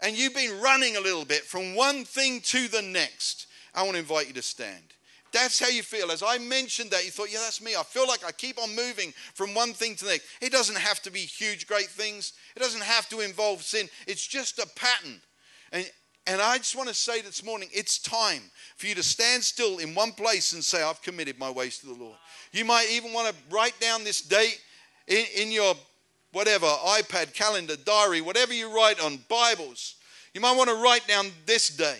[0.00, 3.94] and you've been running a little bit from one thing to the next, I want
[3.94, 4.94] to invite you to stand.
[5.34, 6.12] That's how you feel.
[6.12, 7.74] As I mentioned that, you thought, yeah, that's me.
[7.76, 10.26] I feel like I keep on moving from one thing to the next.
[10.40, 13.88] It doesn't have to be huge, great things, it doesn't have to involve sin.
[14.06, 15.20] It's just a pattern.
[15.72, 15.90] And,
[16.26, 18.42] and I just want to say this morning, it's time
[18.76, 21.86] for you to stand still in one place and say, I've committed my ways to
[21.86, 22.16] the Lord.
[22.52, 24.60] You might even want to write down this date
[25.08, 25.74] in, in your
[26.32, 29.96] whatever, iPad, calendar, diary, whatever you write on, Bibles.
[30.32, 31.98] You might want to write down this day.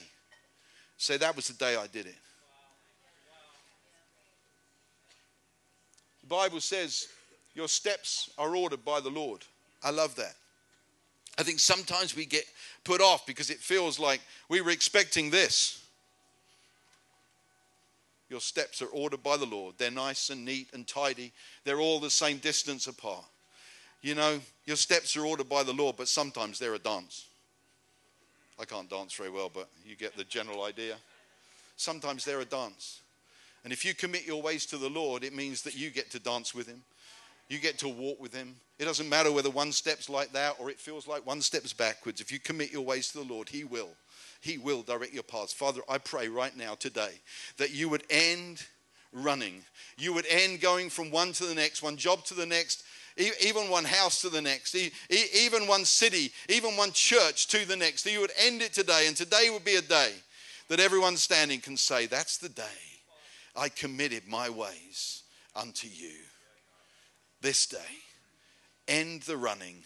[0.97, 2.15] Say, that was the day I did it.
[6.35, 7.07] Bible says
[7.55, 9.43] your steps are ordered by the Lord.
[9.85, 10.35] I love that.
[11.39, 12.45] I think sometimes we get
[12.83, 15.87] put off because it feels like we were expecting this.
[18.29, 19.77] Your steps are ordered by the Lord.
[19.79, 21.31] They're nice and neat and tidy.
[21.63, 23.25] They're all the same distance apart.
[24.03, 27.27] You know, your steps are ordered by the Lord, but sometimes they're a dance.
[28.59, 30.97] I can't dance very well, but you get the general idea.
[31.77, 33.03] Sometimes they're a dance.
[33.65, 36.19] And if you commit your ways to the Lord, it means that you get to
[36.19, 36.83] dance with Him.
[37.49, 38.57] You get to walk with Him.
[38.79, 42.21] It doesn't matter whether one step's like that or it feels like one step's backwards.
[42.21, 43.91] If you commit your ways to the Lord, He will.
[44.41, 45.55] He will direct your paths.
[45.55, 47.21] Father, I pray right now today
[47.57, 48.63] that you would end
[49.13, 49.63] running.
[49.97, 52.85] You would end going from one to the next, one job to the next,
[53.17, 54.77] even one house to the next,
[55.11, 58.05] even one city, even one church to the next.
[58.05, 60.13] You would end it today, and today would be a day
[60.69, 62.94] that everyone standing can say, That's the day
[63.57, 65.23] I committed my ways
[65.55, 66.15] unto you.
[67.41, 67.79] This day,
[68.89, 69.85] end the running,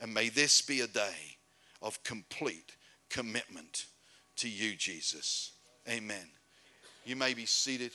[0.00, 1.36] and may this be a day
[1.80, 2.76] of complete
[3.08, 3.86] commitment
[4.36, 5.52] to you, Jesus.
[5.88, 6.28] Amen.
[7.04, 7.92] You may be seated.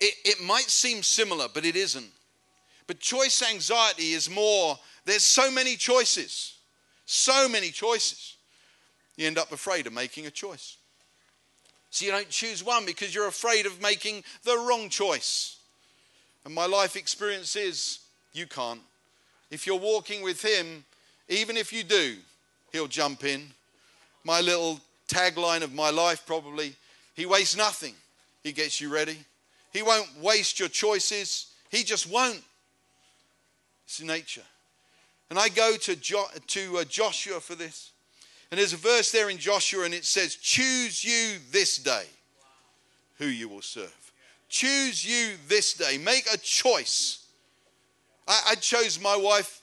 [0.00, 2.10] It, it might seem similar, but it isn't.
[2.86, 6.56] But choice anxiety is more, there's so many choices,
[7.06, 8.36] so many choices.
[9.16, 10.76] You end up afraid of making a choice.
[11.90, 15.58] So you don't choose one because you're afraid of making the wrong choice.
[16.44, 17.98] And my life experience is
[18.32, 18.80] you can't.
[19.50, 20.84] If you're walking with Him,
[21.28, 22.16] even if you do,
[22.72, 23.50] He'll jump in.
[24.24, 26.74] My little tagline of my life probably
[27.14, 27.94] He wastes nothing,
[28.42, 29.18] He gets you ready.
[29.72, 32.42] He won't waste your choices, He just won't.
[33.84, 34.42] It's nature.
[35.30, 37.90] And I go to, jo- to uh, Joshua for this.
[38.50, 42.04] And there's a verse there in Joshua, and it says, Choose you this day
[43.18, 44.12] who you will serve.
[44.48, 45.98] Choose you this day.
[45.98, 47.26] Make a choice.
[48.26, 49.60] I, I chose my wife,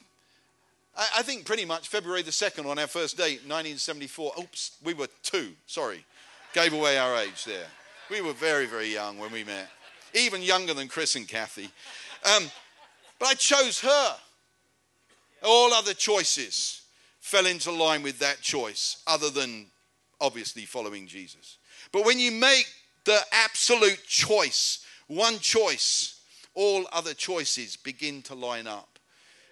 [0.96, 4.32] I, I, think pretty much February the 2nd on our first date, 1974.
[4.40, 6.06] Oops, we were two, sorry.
[6.54, 7.68] Gave away our age there.
[8.10, 9.70] We were very, very young when we met,
[10.14, 11.70] even younger than Chris and Kathy.
[12.36, 12.50] Um,
[13.20, 14.16] but I chose her.
[15.44, 16.82] All other choices
[17.28, 19.66] fell into line with that choice, other than
[20.22, 21.58] obviously following Jesus.
[21.92, 22.68] But when you make
[23.04, 26.22] the absolute choice, one choice,
[26.54, 28.98] all other choices begin to line up.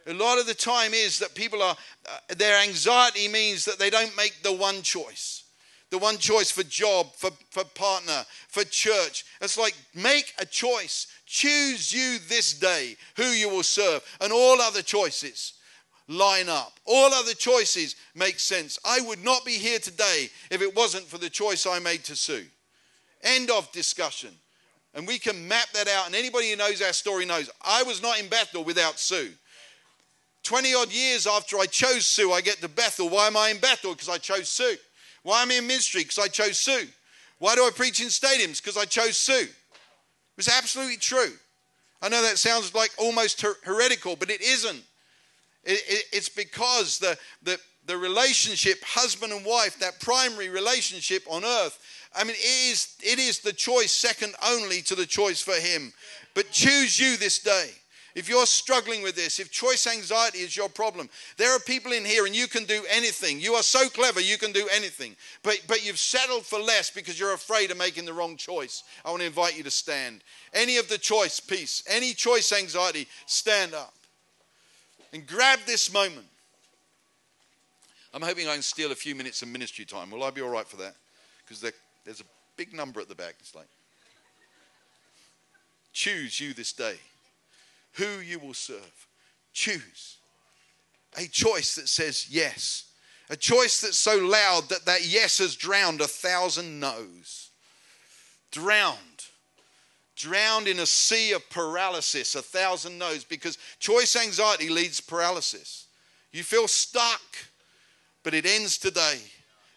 [0.07, 1.75] A lot of the time is that people are,
[2.09, 5.43] uh, their anxiety means that they don't make the one choice.
[5.89, 9.25] The one choice for job, for, for partner, for church.
[9.41, 11.07] It's like make a choice.
[11.25, 15.55] Choose you this day who you will serve, and all other choices
[16.07, 16.79] line up.
[16.85, 18.77] All other choices make sense.
[18.85, 22.15] I would not be here today if it wasn't for the choice I made to
[22.15, 22.45] Sue.
[23.23, 24.29] End of discussion.
[24.93, 26.05] And we can map that out.
[26.05, 29.31] And anybody who knows our story knows I was not in Bethel without Sue.
[30.43, 33.09] 20 odd years after I chose Sue, I get to Bethel.
[33.09, 33.93] Why am I in Bethel?
[33.93, 34.75] Because I chose Sue.
[35.23, 36.01] Why am I in ministry?
[36.03, 36.87] Because I chose Sue.
[37.39, 38.61] Why do I preach in stadiums?
[38.61, 39.33] Because I chose Sue.
[39.33, 41.33] It was absolutely true.
[42.01, 44.83] I know that sounds like almost her- heretical, but it isn't.
[45.65, 51.43] It, it, it's because the, the, the relationship, husband and wife, that primary relationship on
[51.43, 51.79] earth,
[52.15, 55.91] I mean, it is, it is the choice second only to the choice for him.
[56.33, 57.71] But choose you this day.
[58.13, 62.05] If you're struggling with this, if choice anxiety is your problem, there are people in
[62.05, 63.41] here and you can do anything.
[63.41, 65.17] You are so clever, you can do anything.
[65.43, 68.83] But, but you've settled for less because you're afraid of making the wrong choice.
[69.03, 70.23] I want to invite you to stand.
[70.53, 73.93] Any of the choice piece, any choice anxiety, stand up
[75.13, 76.27] and grab this moment.
[78.13, 80.09] I'm hoping I can steal a few minutes of ministry time.
[80.09, 80.95] Will I be all right for that?
[81.43, 81.59] Because
[82.05, 82.25] there's a
[82.55, 83.35] big number at the back.
[83.39, 83.67] It's like,
[85.91, 86.95] choose you this day
[87.93, 89.07] who you will serve.
[89.53, 90.17] Choose
[91.17, 92.91] a choice that says yes.
[93.29, 97.49] A choice that's so loud that that yes has drowned a thousand no's.
[98.51, 98.97] Drowned
[100.15, 105.87] drowned in a sea of paralysis, a thousand no's, because choice anxiety leads paralysis.
[106.31, 107.21] You feel stuck,
[108.23, 109.19] but it ends today.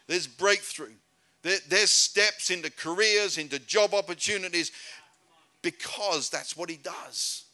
[0.06, 0.94] There's breakthrough.
[1.42, 4.72] There's steps into careers, into job opportunities,
[5.62, 7.44] because that's what he does.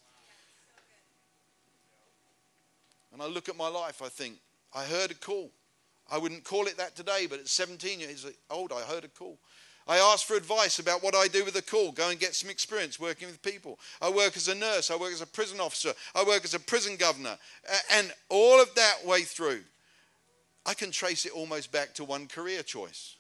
[3.13, 4.37] And I look at my life, I think,
[4.75, 5.51] I heard a call.
[6.11, 9.39] I wouldn't call it that today, but at 17 years old, I heard a call.
[9.87, 11.93] I ask for advice about what I do with a call.
[11.93, 13.79] Go and get some experience working with people.
[14.01, 14.91] I work as a nurse.
[14.91, 15.93] I work as a prison officer.
[16.15, 17.37] I work as a prison governor.
[17.93, 19.61] And all of that way through,
[20.65, 23.17] I can trace it almost back to one career choice.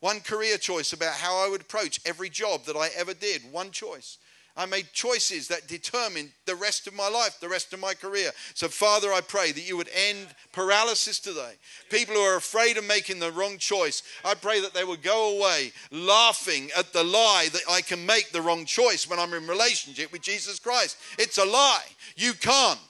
[0.00, 3.42] One career choice about how I would approach every job that I ever did.
[3.50, 4.18] One choice.
[4.56, 8.30] I made choices that determined the rest of my life, the rest of my career.
[8.54, 11.52] So, Father, I pray that you would end paralysis today.
[11.90, 15.36] People who are afraid of making the wrong choice, I pray that they would go
[15.36, 19.46] away laughing at the lie that I can make the wrong choice when I'm in
[19.46, 20.96] relationship with Jesus Christ.
[21.18, 21.84] It's a lie.
[22.16, 22.80] You can't.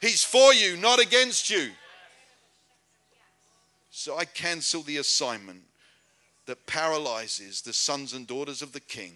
[0.00, 1.70] He's for you, not against you.
[3.90, 5.62] So I cancel the assignment
[6.46, 9.14] that paralyzes the sons and daughters of the king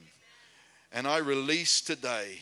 [0.93, 2.39] and I release today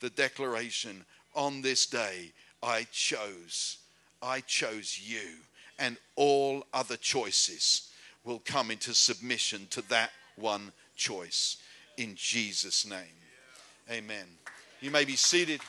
[0.00, 2.32] the declaration on this day
[2.62, 3.78] I chose,
[4.22, 5.38] I chose you,
[5.78, 7.90] and all other choices
[8.24, 11.58] will come into submission to that one choice
[11.96, 12.98] in Jesus' name.
[13.90, 14.26] Amen.
[14.80, 15.60] You may be seated.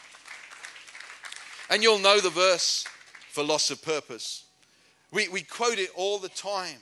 [1.69, 2.85] And you'll know the verse
[3.29, 4.43] for loss of purpose.
[5.11, 6.79] We, we quote it all the time.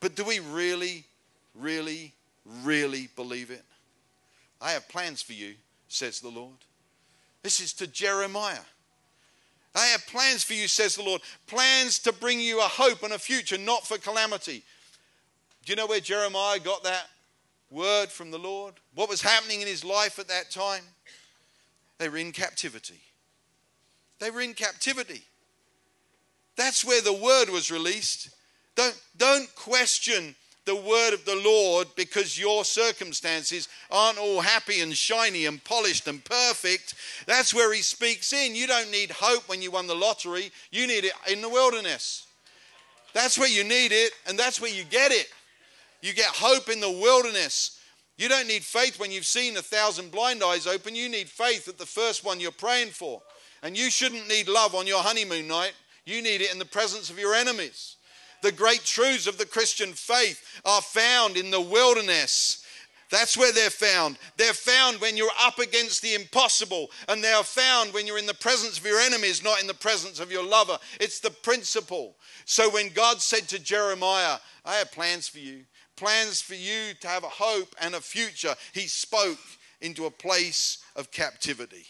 [0.00, 1.04] But do we really,
[1.54, 2.14] really?
[4.70, 5.54] I have plans for you,
[5.88, 6.58] says the Lord.
[7.42, 8.60] This is to Jeremiah.
[9.74, 11.22] I have plans for you, says the Lord.
[11.48, 14.62] Plans to bring you a hope and a future, not for calamity.
[15.64, 17.06] Do you know where Jeremiah got that
[17.68, 18.74] word from the Lord?
[18.94, 20.84] What was happening in his life at that time?
[21.98, 23.00] They were in captivity.
[24.20, 25.22] They were in captivity.
[26.54, 28.30] That's where the word was released.
[28.76, 30.36] Don't, don't question
[30.70, 36.06] the word of the Lord because your circumstances aren't all happy and shiny and polished
[36.06, 36.94] and perfect.
[37.26, 38.54] That's where He speaks in.
[38.54, 42.24] You don't need hope when you won the lottery, you need it in the wilderness.
[43.14, 45.26] That's where you need it, and that's where you get it.
[46.02, 47.80] You get hope in the wilderness.
[48.16, 50.94] You don't need faith when you've seen a thousand blind eyes open.
[50.94, 53.20] You need faith at the first one you're praying for.
[53.64, 55.72] And you shouldn't need love on your honeymoon night.
[56.06, 57.96] You need it in the presence of your enemies.
[58.42, 62.64] The great truths of the Christian faith are found in the wilderness.
[63.10, 64.18] That's where they're found.
[64.36, 68.26] They're found when you're up against the impossible, and they are found when you're in
[68.26, 70.78] the presence of your enemies, not in the presence of your lover.
[71.00, 72.16] It's the principle.
[72.44, 75.64] So when God said to Jeremiah, I have plans for you,
[75.96, 79.38] plans for you to have a hope and a future, he spoke
[79.80, 81.86] into a place of captivity.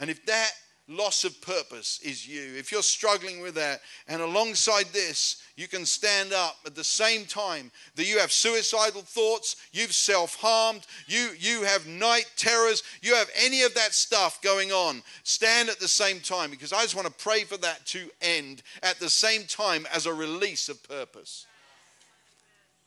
[0.00, 0.50] And if that
[0.96, 5.84] loss of purpose is you, if you're struggling with that, and alongside this, you can
[5.84, 11.30] stand up at the same time that you have suicidal thoughts, you've self harmed, you,
[11.38, 15.88] you have night terrors, you have any of that stuff going on, stand at the
[15.88, 19.44] same time because I just want to pray for that to end at the same
[19.44, 21.46] time as a release of purpose.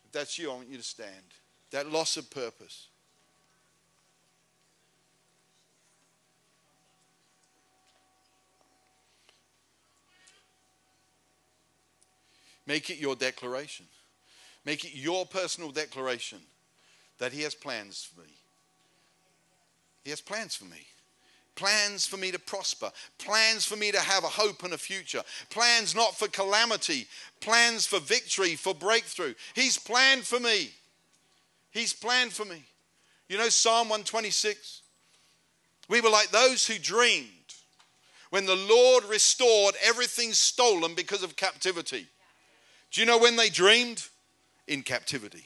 [0.06, 1.10] If that's you, I want you to stand.
[1.72, 2.88] That loss of purpose.
[12.68, 13.86] Make it your declaration.
[14.66, 16.39] Make it your personal declaration
[17.20, 18.28] that He has plans for me.
[20.03, 20.88] He has plans for me.
[21.55, 22.91] Plans for me to prosper.
[23.18, 25.24] Plans for me to have a hope and a future.
[25.49, 27.07] Plans not for calamity.
[27.39, 29.34] Plans for victory, for breakthrough.
[29.53, 30.72] He's planned for me.
[31.72, 32.63] He's planned for me.
[33.30, 34.82] You know Psalm 126?
[35.88, 37.30] We were like those who dreamed
[38.32, 42.07] when the Lord restored everything stolen because of captivity.
[42.96, 44.08] Do you know when they dreamed?
[44.68, 45.46] In captivity.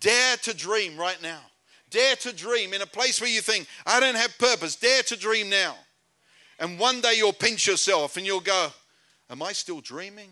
[0.00, 1.40] Dare to dream right now.
[1.90, 4.76] Dare to dream in a place where you think, I don't have purpose.
[4.76, 5.76] Dare to dream now.
[6.58, 8.68] And one day you'll pinch yourself and you'll go,
[9.28, 10.30] Am I still dreaming?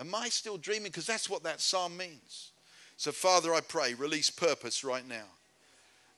[0.00, 0.90] Am I still dreaming?
[0.90, 2.50] Because that's what that psalm means.
[2.96, 5.26] So, Father, I pray, release purpose right now.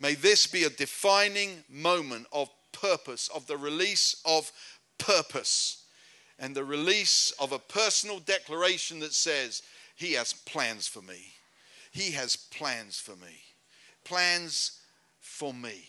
[0.01, 4.51] May this be a defining moment of purpose, of the release of
[4.97, 5.80] purpose
[6.41, 9.63] and the release of a personal declaration that says,
[9.95, 11.35] He has plans for me.
[11.93, 13.43] He has plans for me.
[14.05, 14.81] Plans
[15.21, 15.85] for me.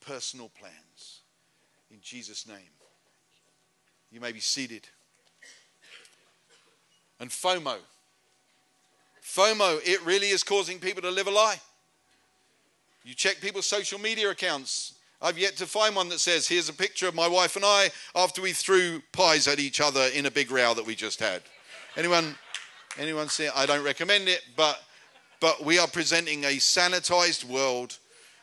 [0.00, 1.20] Personal plans.
[1.90, 2.56] In Jesus' name.
[4.12, 4.86] You may be seated.
[7.18, 7.78] And FOMO.
[9.24, 11.60] FOMO, it really is causing people to live a lie.
[13.02, 16.72] You check people's social media accounts, I've yet to find one that says, here's a
[16.72, 20.30] picture of my wife and I after we threw pies at each other in a
[20.30, 21.42] big row that we just had.
[21.96, 22.36] Anyone?
[22.98, 23.52] Anyone see it?
[23.56, 24.80] I don't recommend it, but
[25.40, 27.98] but we are presenting a sanitized world.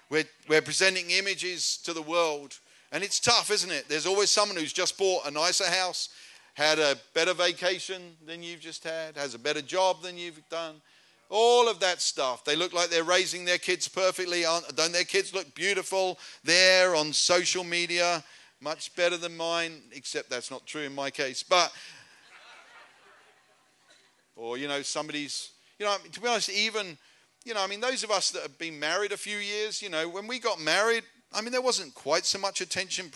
[0.10, 2.58] We're, we're presenting images to the world.
[2.92, 3.90] And it's tough, isn't it?
[3.90, 6.10] There's always someone who's just bought a nicer house,
[6.54, 10.76] had a better vacation than you've just had, has a better job than you've done.
[11.30, 12.46] All of that stuff.
[12.46, 14.44] They look like they're raising their kids perfectly.
[14.76, 18.24] Don't their kids look beautiful there on social media?
[18.62, 21.44] Much better than mine, except that's not true in my case.
[21.44, 21.74] But,
[24.36, 26.98] or, you know, somebody's you know, to be honest, even,
[27.44, 29.90] you know, I mean, those of us that have been married a few years, you
[29.90, 31.04] know, when we got married,
[31.34, 33.10] I mean, there wasn't quite so much attention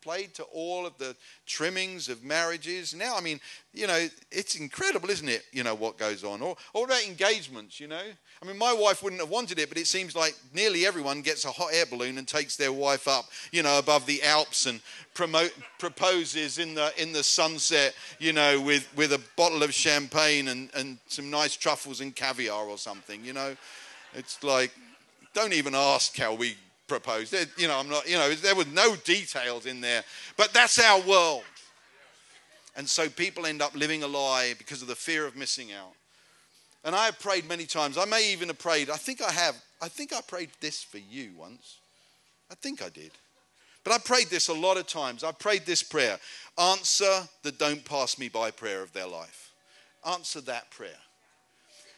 [0.00, 1.14] played to all of the
[1.46, 2.94] trimmings of marriages.
[2.94, 3.40] Now, I mean,
[3.72, 5.44] you know, it's incredible, isn't it?
[5.52, 6.40] You know, what goes on.
[6.42, 8.02] Or, or about engagements, you know.
[8.42, 11.44] I mean, my wife wouldn't have wanted it, but it seems like nearly everyone gets
[11.44, 14.80] a hot air balloon and takes their wife up, you know, above the Alps and
[15.12, 20.48] promote, proposes in the, in the sunset, you know, with, with a bottle of champagne
[20.48, 23.56] and, and some nice truffles and caviar or something, you know.
[24.14, 24.72] It's like,
[25.34, 26.56] don't even ask how we
[26.90, 27.34] proposed.
[27.56, 30.02] You know, I'm not, you know, there were no details in there.
[30.36, 31.44] But that's our world.
[32.76, 35.92] And so people end up living a lie because of the fear of missing out.
[36.84, 37.96] And I have prayed many times.
[37.96, 38.90] I may even have prayed.
[38.90, 39.54] I think I have.
[39.80, 41.76] I think I prayed this for you once.
[42.50, 43.12] I think I did.
[43.84, 45.22] But I prayed this a lot of times.
[45.22, 46.18] I prayed this prayer
[46.58, 49.52] answer the don't pass me by prayer of their life.
[50.04, 51.02] Answer that prayer.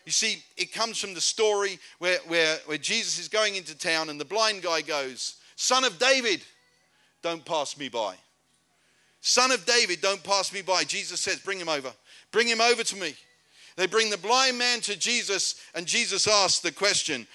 [0.04, 4.08] You see, it comes from the story where, where, where Jesus is going into town
[4.08, 6.42] and the blind guy goes, Son of David,
[7.22, 8.16] don't pass me by.
[9.20, 10.82] Son of David, don't pass me by.
[10.82, 11.92] Jesus says, Bring him over.
[12.32, 13.14] Bring him over to me.
[13.76, 17.26] They bring the blind man to Jesus, and Jesus asks the question,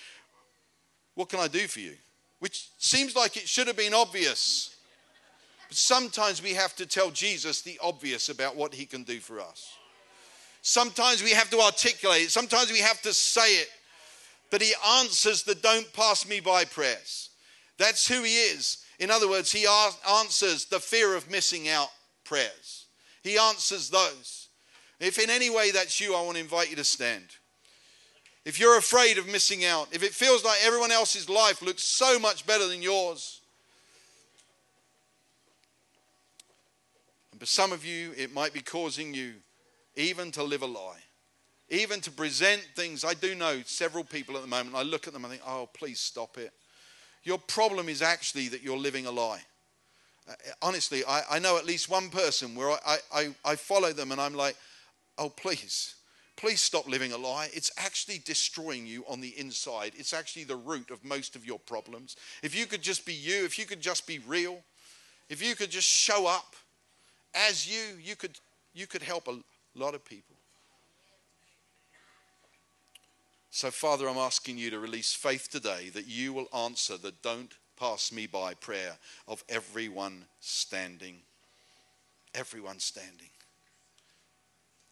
[1.16, 1.94] What can I do for you?
[2.40, 4.76] Which seems like it should have been obvious.
[5.70, 9.40] But sometimes we have to tell Jesus the obvious about what he can do for
[9.40, 9.77] us.
[10.68, 13.70] Sometimes we have to articulate it, sometimes we have to say it.
[14.52, 17.30] But he answers the don't pass me by prayers.
[17.78, 18.84] That's who he is.
[19.00, 21.88] In other words, he answers the fear of missing out
[22.26, 22.88] prayers.
[23.24, 24.50] He answers those.
[25.00, 27.28] If in any way that's you, I want to invite you to stand.
[28.44, 32.20] If you're afraid of missing out, if it feels like everyone else's life looks so
[32.20, 33.40] much better than yours,
[37.32, 39.36] and for some of you, it might be causing you
[39.98, 41.00] even to live a lie,
[41.70, 43.04] even to present things.
[43.04, 45.68] I do know several people at the moment, I look at them and think, oh,
[45.74, 46.54] please stop it.
[47.24, 49.42] Your problem is actually that you're living a lie.
[50.30, 54.12] Uh, honestly, I, I, know at least one person where I, I, I follow them
[54.12, 54.56] and I'm like,
[55.18, 55.96] oh, please,
[56.36, 57.50] please stop living a lie.
[57.54, 59.94] It's actually destroying you on the inside.
[59.98, 62.18] It's actually the root of most of your problems.
[62.44, 64.60] If you could just be you, if you could just be real,
[65.30, 66.56] if you could just show up
[67.34, 68.38] as you, you could,
[68.74, 69.38] you could help a,
[69.78, 70.36] a lot of people.
[73.50, 77.54] So, Father, I'm asking you to release faith today that you will answer the don't
[77.80, 78.98] pass me by prayer
[79.28, 81.22] of everyone standing.
[82.34, 83.30] Everyone standing.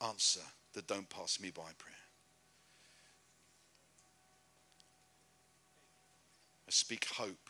[0.02, 0.42] Answer
[0.74, 1.96] the don't pass me by prayer.
[6.68, 7.50] I speak hope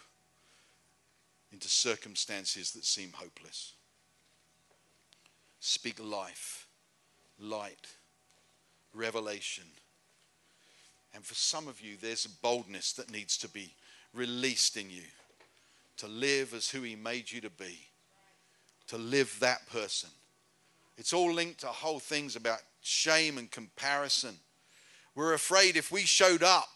[1.52, 3.74] into circumstances that seem hopeless.
[5.60, 6.65] Speak life
[7.40, 7.88] light,
[8.94, 9.66] revelation.
[11.14, 13.74] And for some of you, there's a boldness that needs to be
[14.14, 15.04] released in you
[15.98, 17.88] to live as who He made you to be,
[18.88, 20.10] to live that person.
[20.98, 24.36] It's all linked to whole things about shame and comparison.
[25.16, 26.68] We're afraid if we showed up,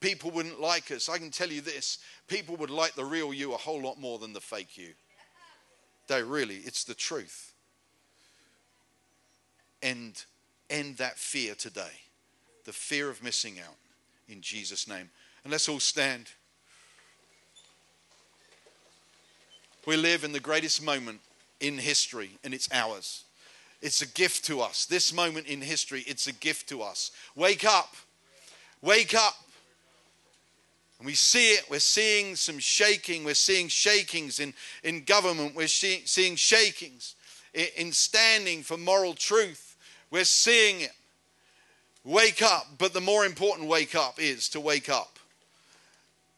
[0.00, 1.08] people wouldn't like us.
[1.08, 4.18] I can tell you this people would like the real you a whole lot more
[4.18, 4.90] than the fake you.
[6.08, 7.53] They really, it's the truth
[9.84, 10.24] end,
[10.68, 12.00] end that fear today.
[12.64, 13.76] The fear of missing out
[14.28, 15.10] in Jesus' name.
[15.44, 16.30] And let's all stand.
[19.86, 21.20] We live in the greatest moment
[21.60, 23.24] in history, and it's ours.
[23.82, 24.86] It's a gift to us.
[24.86, 27.10] This moment in history, it's a gift to us.
[27.36, 27.94] Wake up.
[28.80, 29.34] Wake up.
[30.98, 31.64] And we see it.
[31.70, 33.24] We're seeing some shaking.
[33.24, 35.54] We're seeing shakings in, in government.
[35.54, 37.14] We're see, seeing shakings
[37.52, 39.63] in, in standing for moral truth.
[40.14, 40.92] We're seeing it.
[42.04, 42.68] Wake up.
[42.78, 45.18] But the more important wake up is to wake up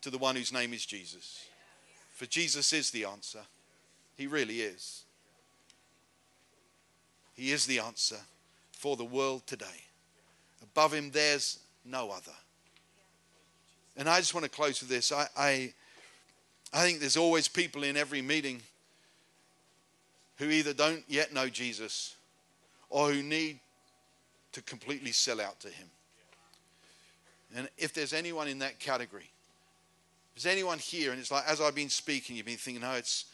[0.01, 1.45] to the one whose name is Jesus.
[2.14, 3.41] For Jesus is the answer.
[4.16, 5.03] He really is.
[7.35, 8.16] He is the answer
[8.72, 9.85] for the world today.
[10.62, 12.33] Above him, there's no other.
[13.95, 15.12] And I just want to close with this.
[15.12, 15.74] I, I,
[16.72, 18.62] I think there's always people in every meeting
[20.39, 22.16] who either don't yet know Jesus
[22.89, 23.61] or who need
[24.57, 25.86] to completely sell out to Him.
[27.54, 29.30] And if there's anyone in that category,
[30.34, 32.92] if there's anyone here, and it's like as I've been speaking, you've been thinking, no,
[32.92, 33.26] it's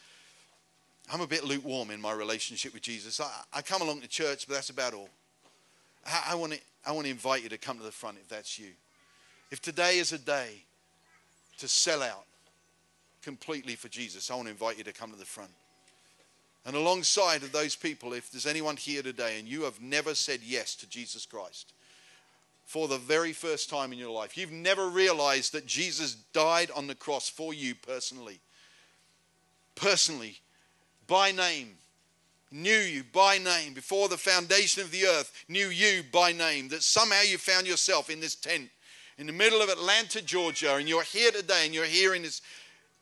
[1.09, 3.21] I'm a bit lukewarm in my relationship with Jesus.
[3.21, 5.07] I, I come along to church, but that's about all.
[6.05, 8.27] I, I want to I want to invite you to come to the front if
[8.27, 8.71] that's you.
[9.49, 10.63] If today is a day
[11.59, 12.25] to sell out
[13.21, 15.51] completely for Jesus, I want to invite you to come to the front.
[16.65, 20.39] And alongside of those people, if there's anyone here today and you have never said
[20.43, 21.73] yes to Jesus Christ
[22.63, 26.87] for the very first time in your life, you've never realized that Jesus died on
[26.87, 28.39] the cross for you personally,
[29.75, 30.39] personally,
[31.05, 31.71] by name,
[32.49, 36.83] knew you by name before the foundation of the earth, knew you by name, that
[36.83, 38.69] somehow you found yourself in this tent
[39.17, 42.41] in the middle of Atlanta, Georgia, and you're here today and you're here in this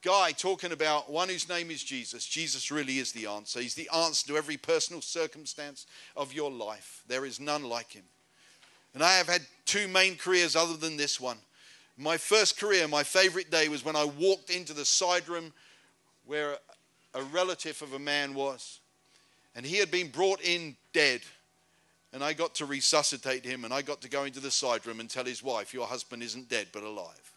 [0.01, 2.25] guy talking about one whose name is Jesus.
[2.25, 3.59] Jesus really is the answer.
[3.59, 5.85] He's the answer to every personal circumstance
[6.15, 7.03] of your life.
[7.07, 8.03] There is none like him.
[8.93, 11.37] And I have had two main careers other than this one.
[11.97, 15.53] My first career, my favorite day was when I walked into the side room
[16.25, 16.57] where
[17.13, 18.79] a relative of a man was.
[19.55, 21.21] And he had been brought in dead.
[22.13, 24.99] And I got to resuscitate him, and I got to go into the side room
[24.99, 27.30] and tell his wife, Your husband isn't dead, but alive.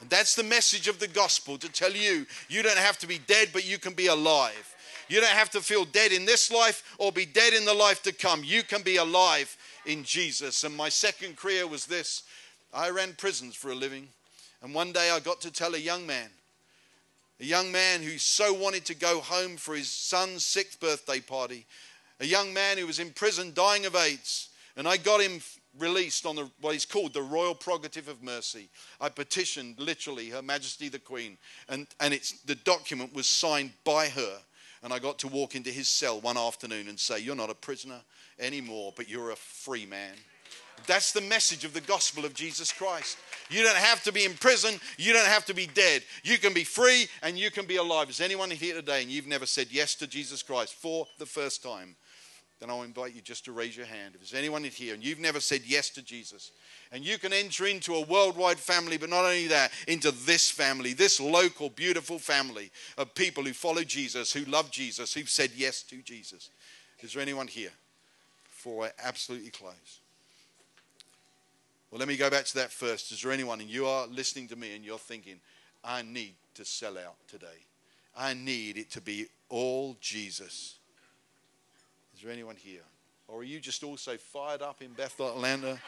[0.00, 3.18] And that's the message of the gospel to tell you you don't have to be
[3.18, 4.74] dead, but you can be alive.
[5.08, 8.02] You don't have to feel dead in this life or be dead in the life
[8.02, 8.42] to come.
[8.42, 10.64] You can be alive in Jesus.
[10.64, 12.22] And my second career was this
[12.72, 14.08] I ran prisons for a living.
[14.62, 16.30] And one day I got to tell a young man,
[17.38, 21.66] a young man who so wanted to go home for his son's sixth birthday party,
[22.18, 24.48] a young man who was in prison dying of AIDS.
[24.76, 25.40] And I got him
[25.78, 28.68] released on the, what is called the Royal Prerogative of Mercy.
[29.00, 34.08] I petitioned literally Her Majesty the Queen, and, and it's, the document was signed by
[34.08, 34.38] her.
[34.82, 37.54] And I got to walk into his cell one afternoon and say, You're not a
[37.54, 38.00] prisoner
[38.38, 40.14] anymore, but you're a free man.
[40.86, 43.16] That's the message of the gospel of Jesus Christ.
[43.48, 44.78] You don't have to be in prison.
[44.98, 46.02] You don't have to be dead.
[46.22, 48.10] You can be free and you can be alive.
[48.10, 51.62] Is anyone here today and you've never said yes to Jesus Christ for the first
[51.62, 51.96] time?
[52.60, 54.14] Then I'll invite you just to raise your hand.
[54.14, 56.52] If there's anyone in here and you've never said yes to Jesus,
[56.92, 60.92] and you can enter into a worldwide family, but not only that, into this family,
[60.92, 65.82] this local, beautiful family of people who follow Jesus, who love Jesus, who've said yes
[65.82, 66.50] to Jesus.
[67.00, 67.72] Is there anyone here?
[68.44, 70.00] Before I absolutely close.
[71.90, 73.12] Well, let me go back to that first.
[73.12, 75.36] Is there anyone, and you are listening to me and you're thinking,
[75.84, 77.66] I need to sell out today?
[78.16, 80.76] I need it to be all Jesus.
[82.14, 82.82] Is there anyone here?
[83.28, 85.78] Or are you just also fired up in Bethel, Atlanta?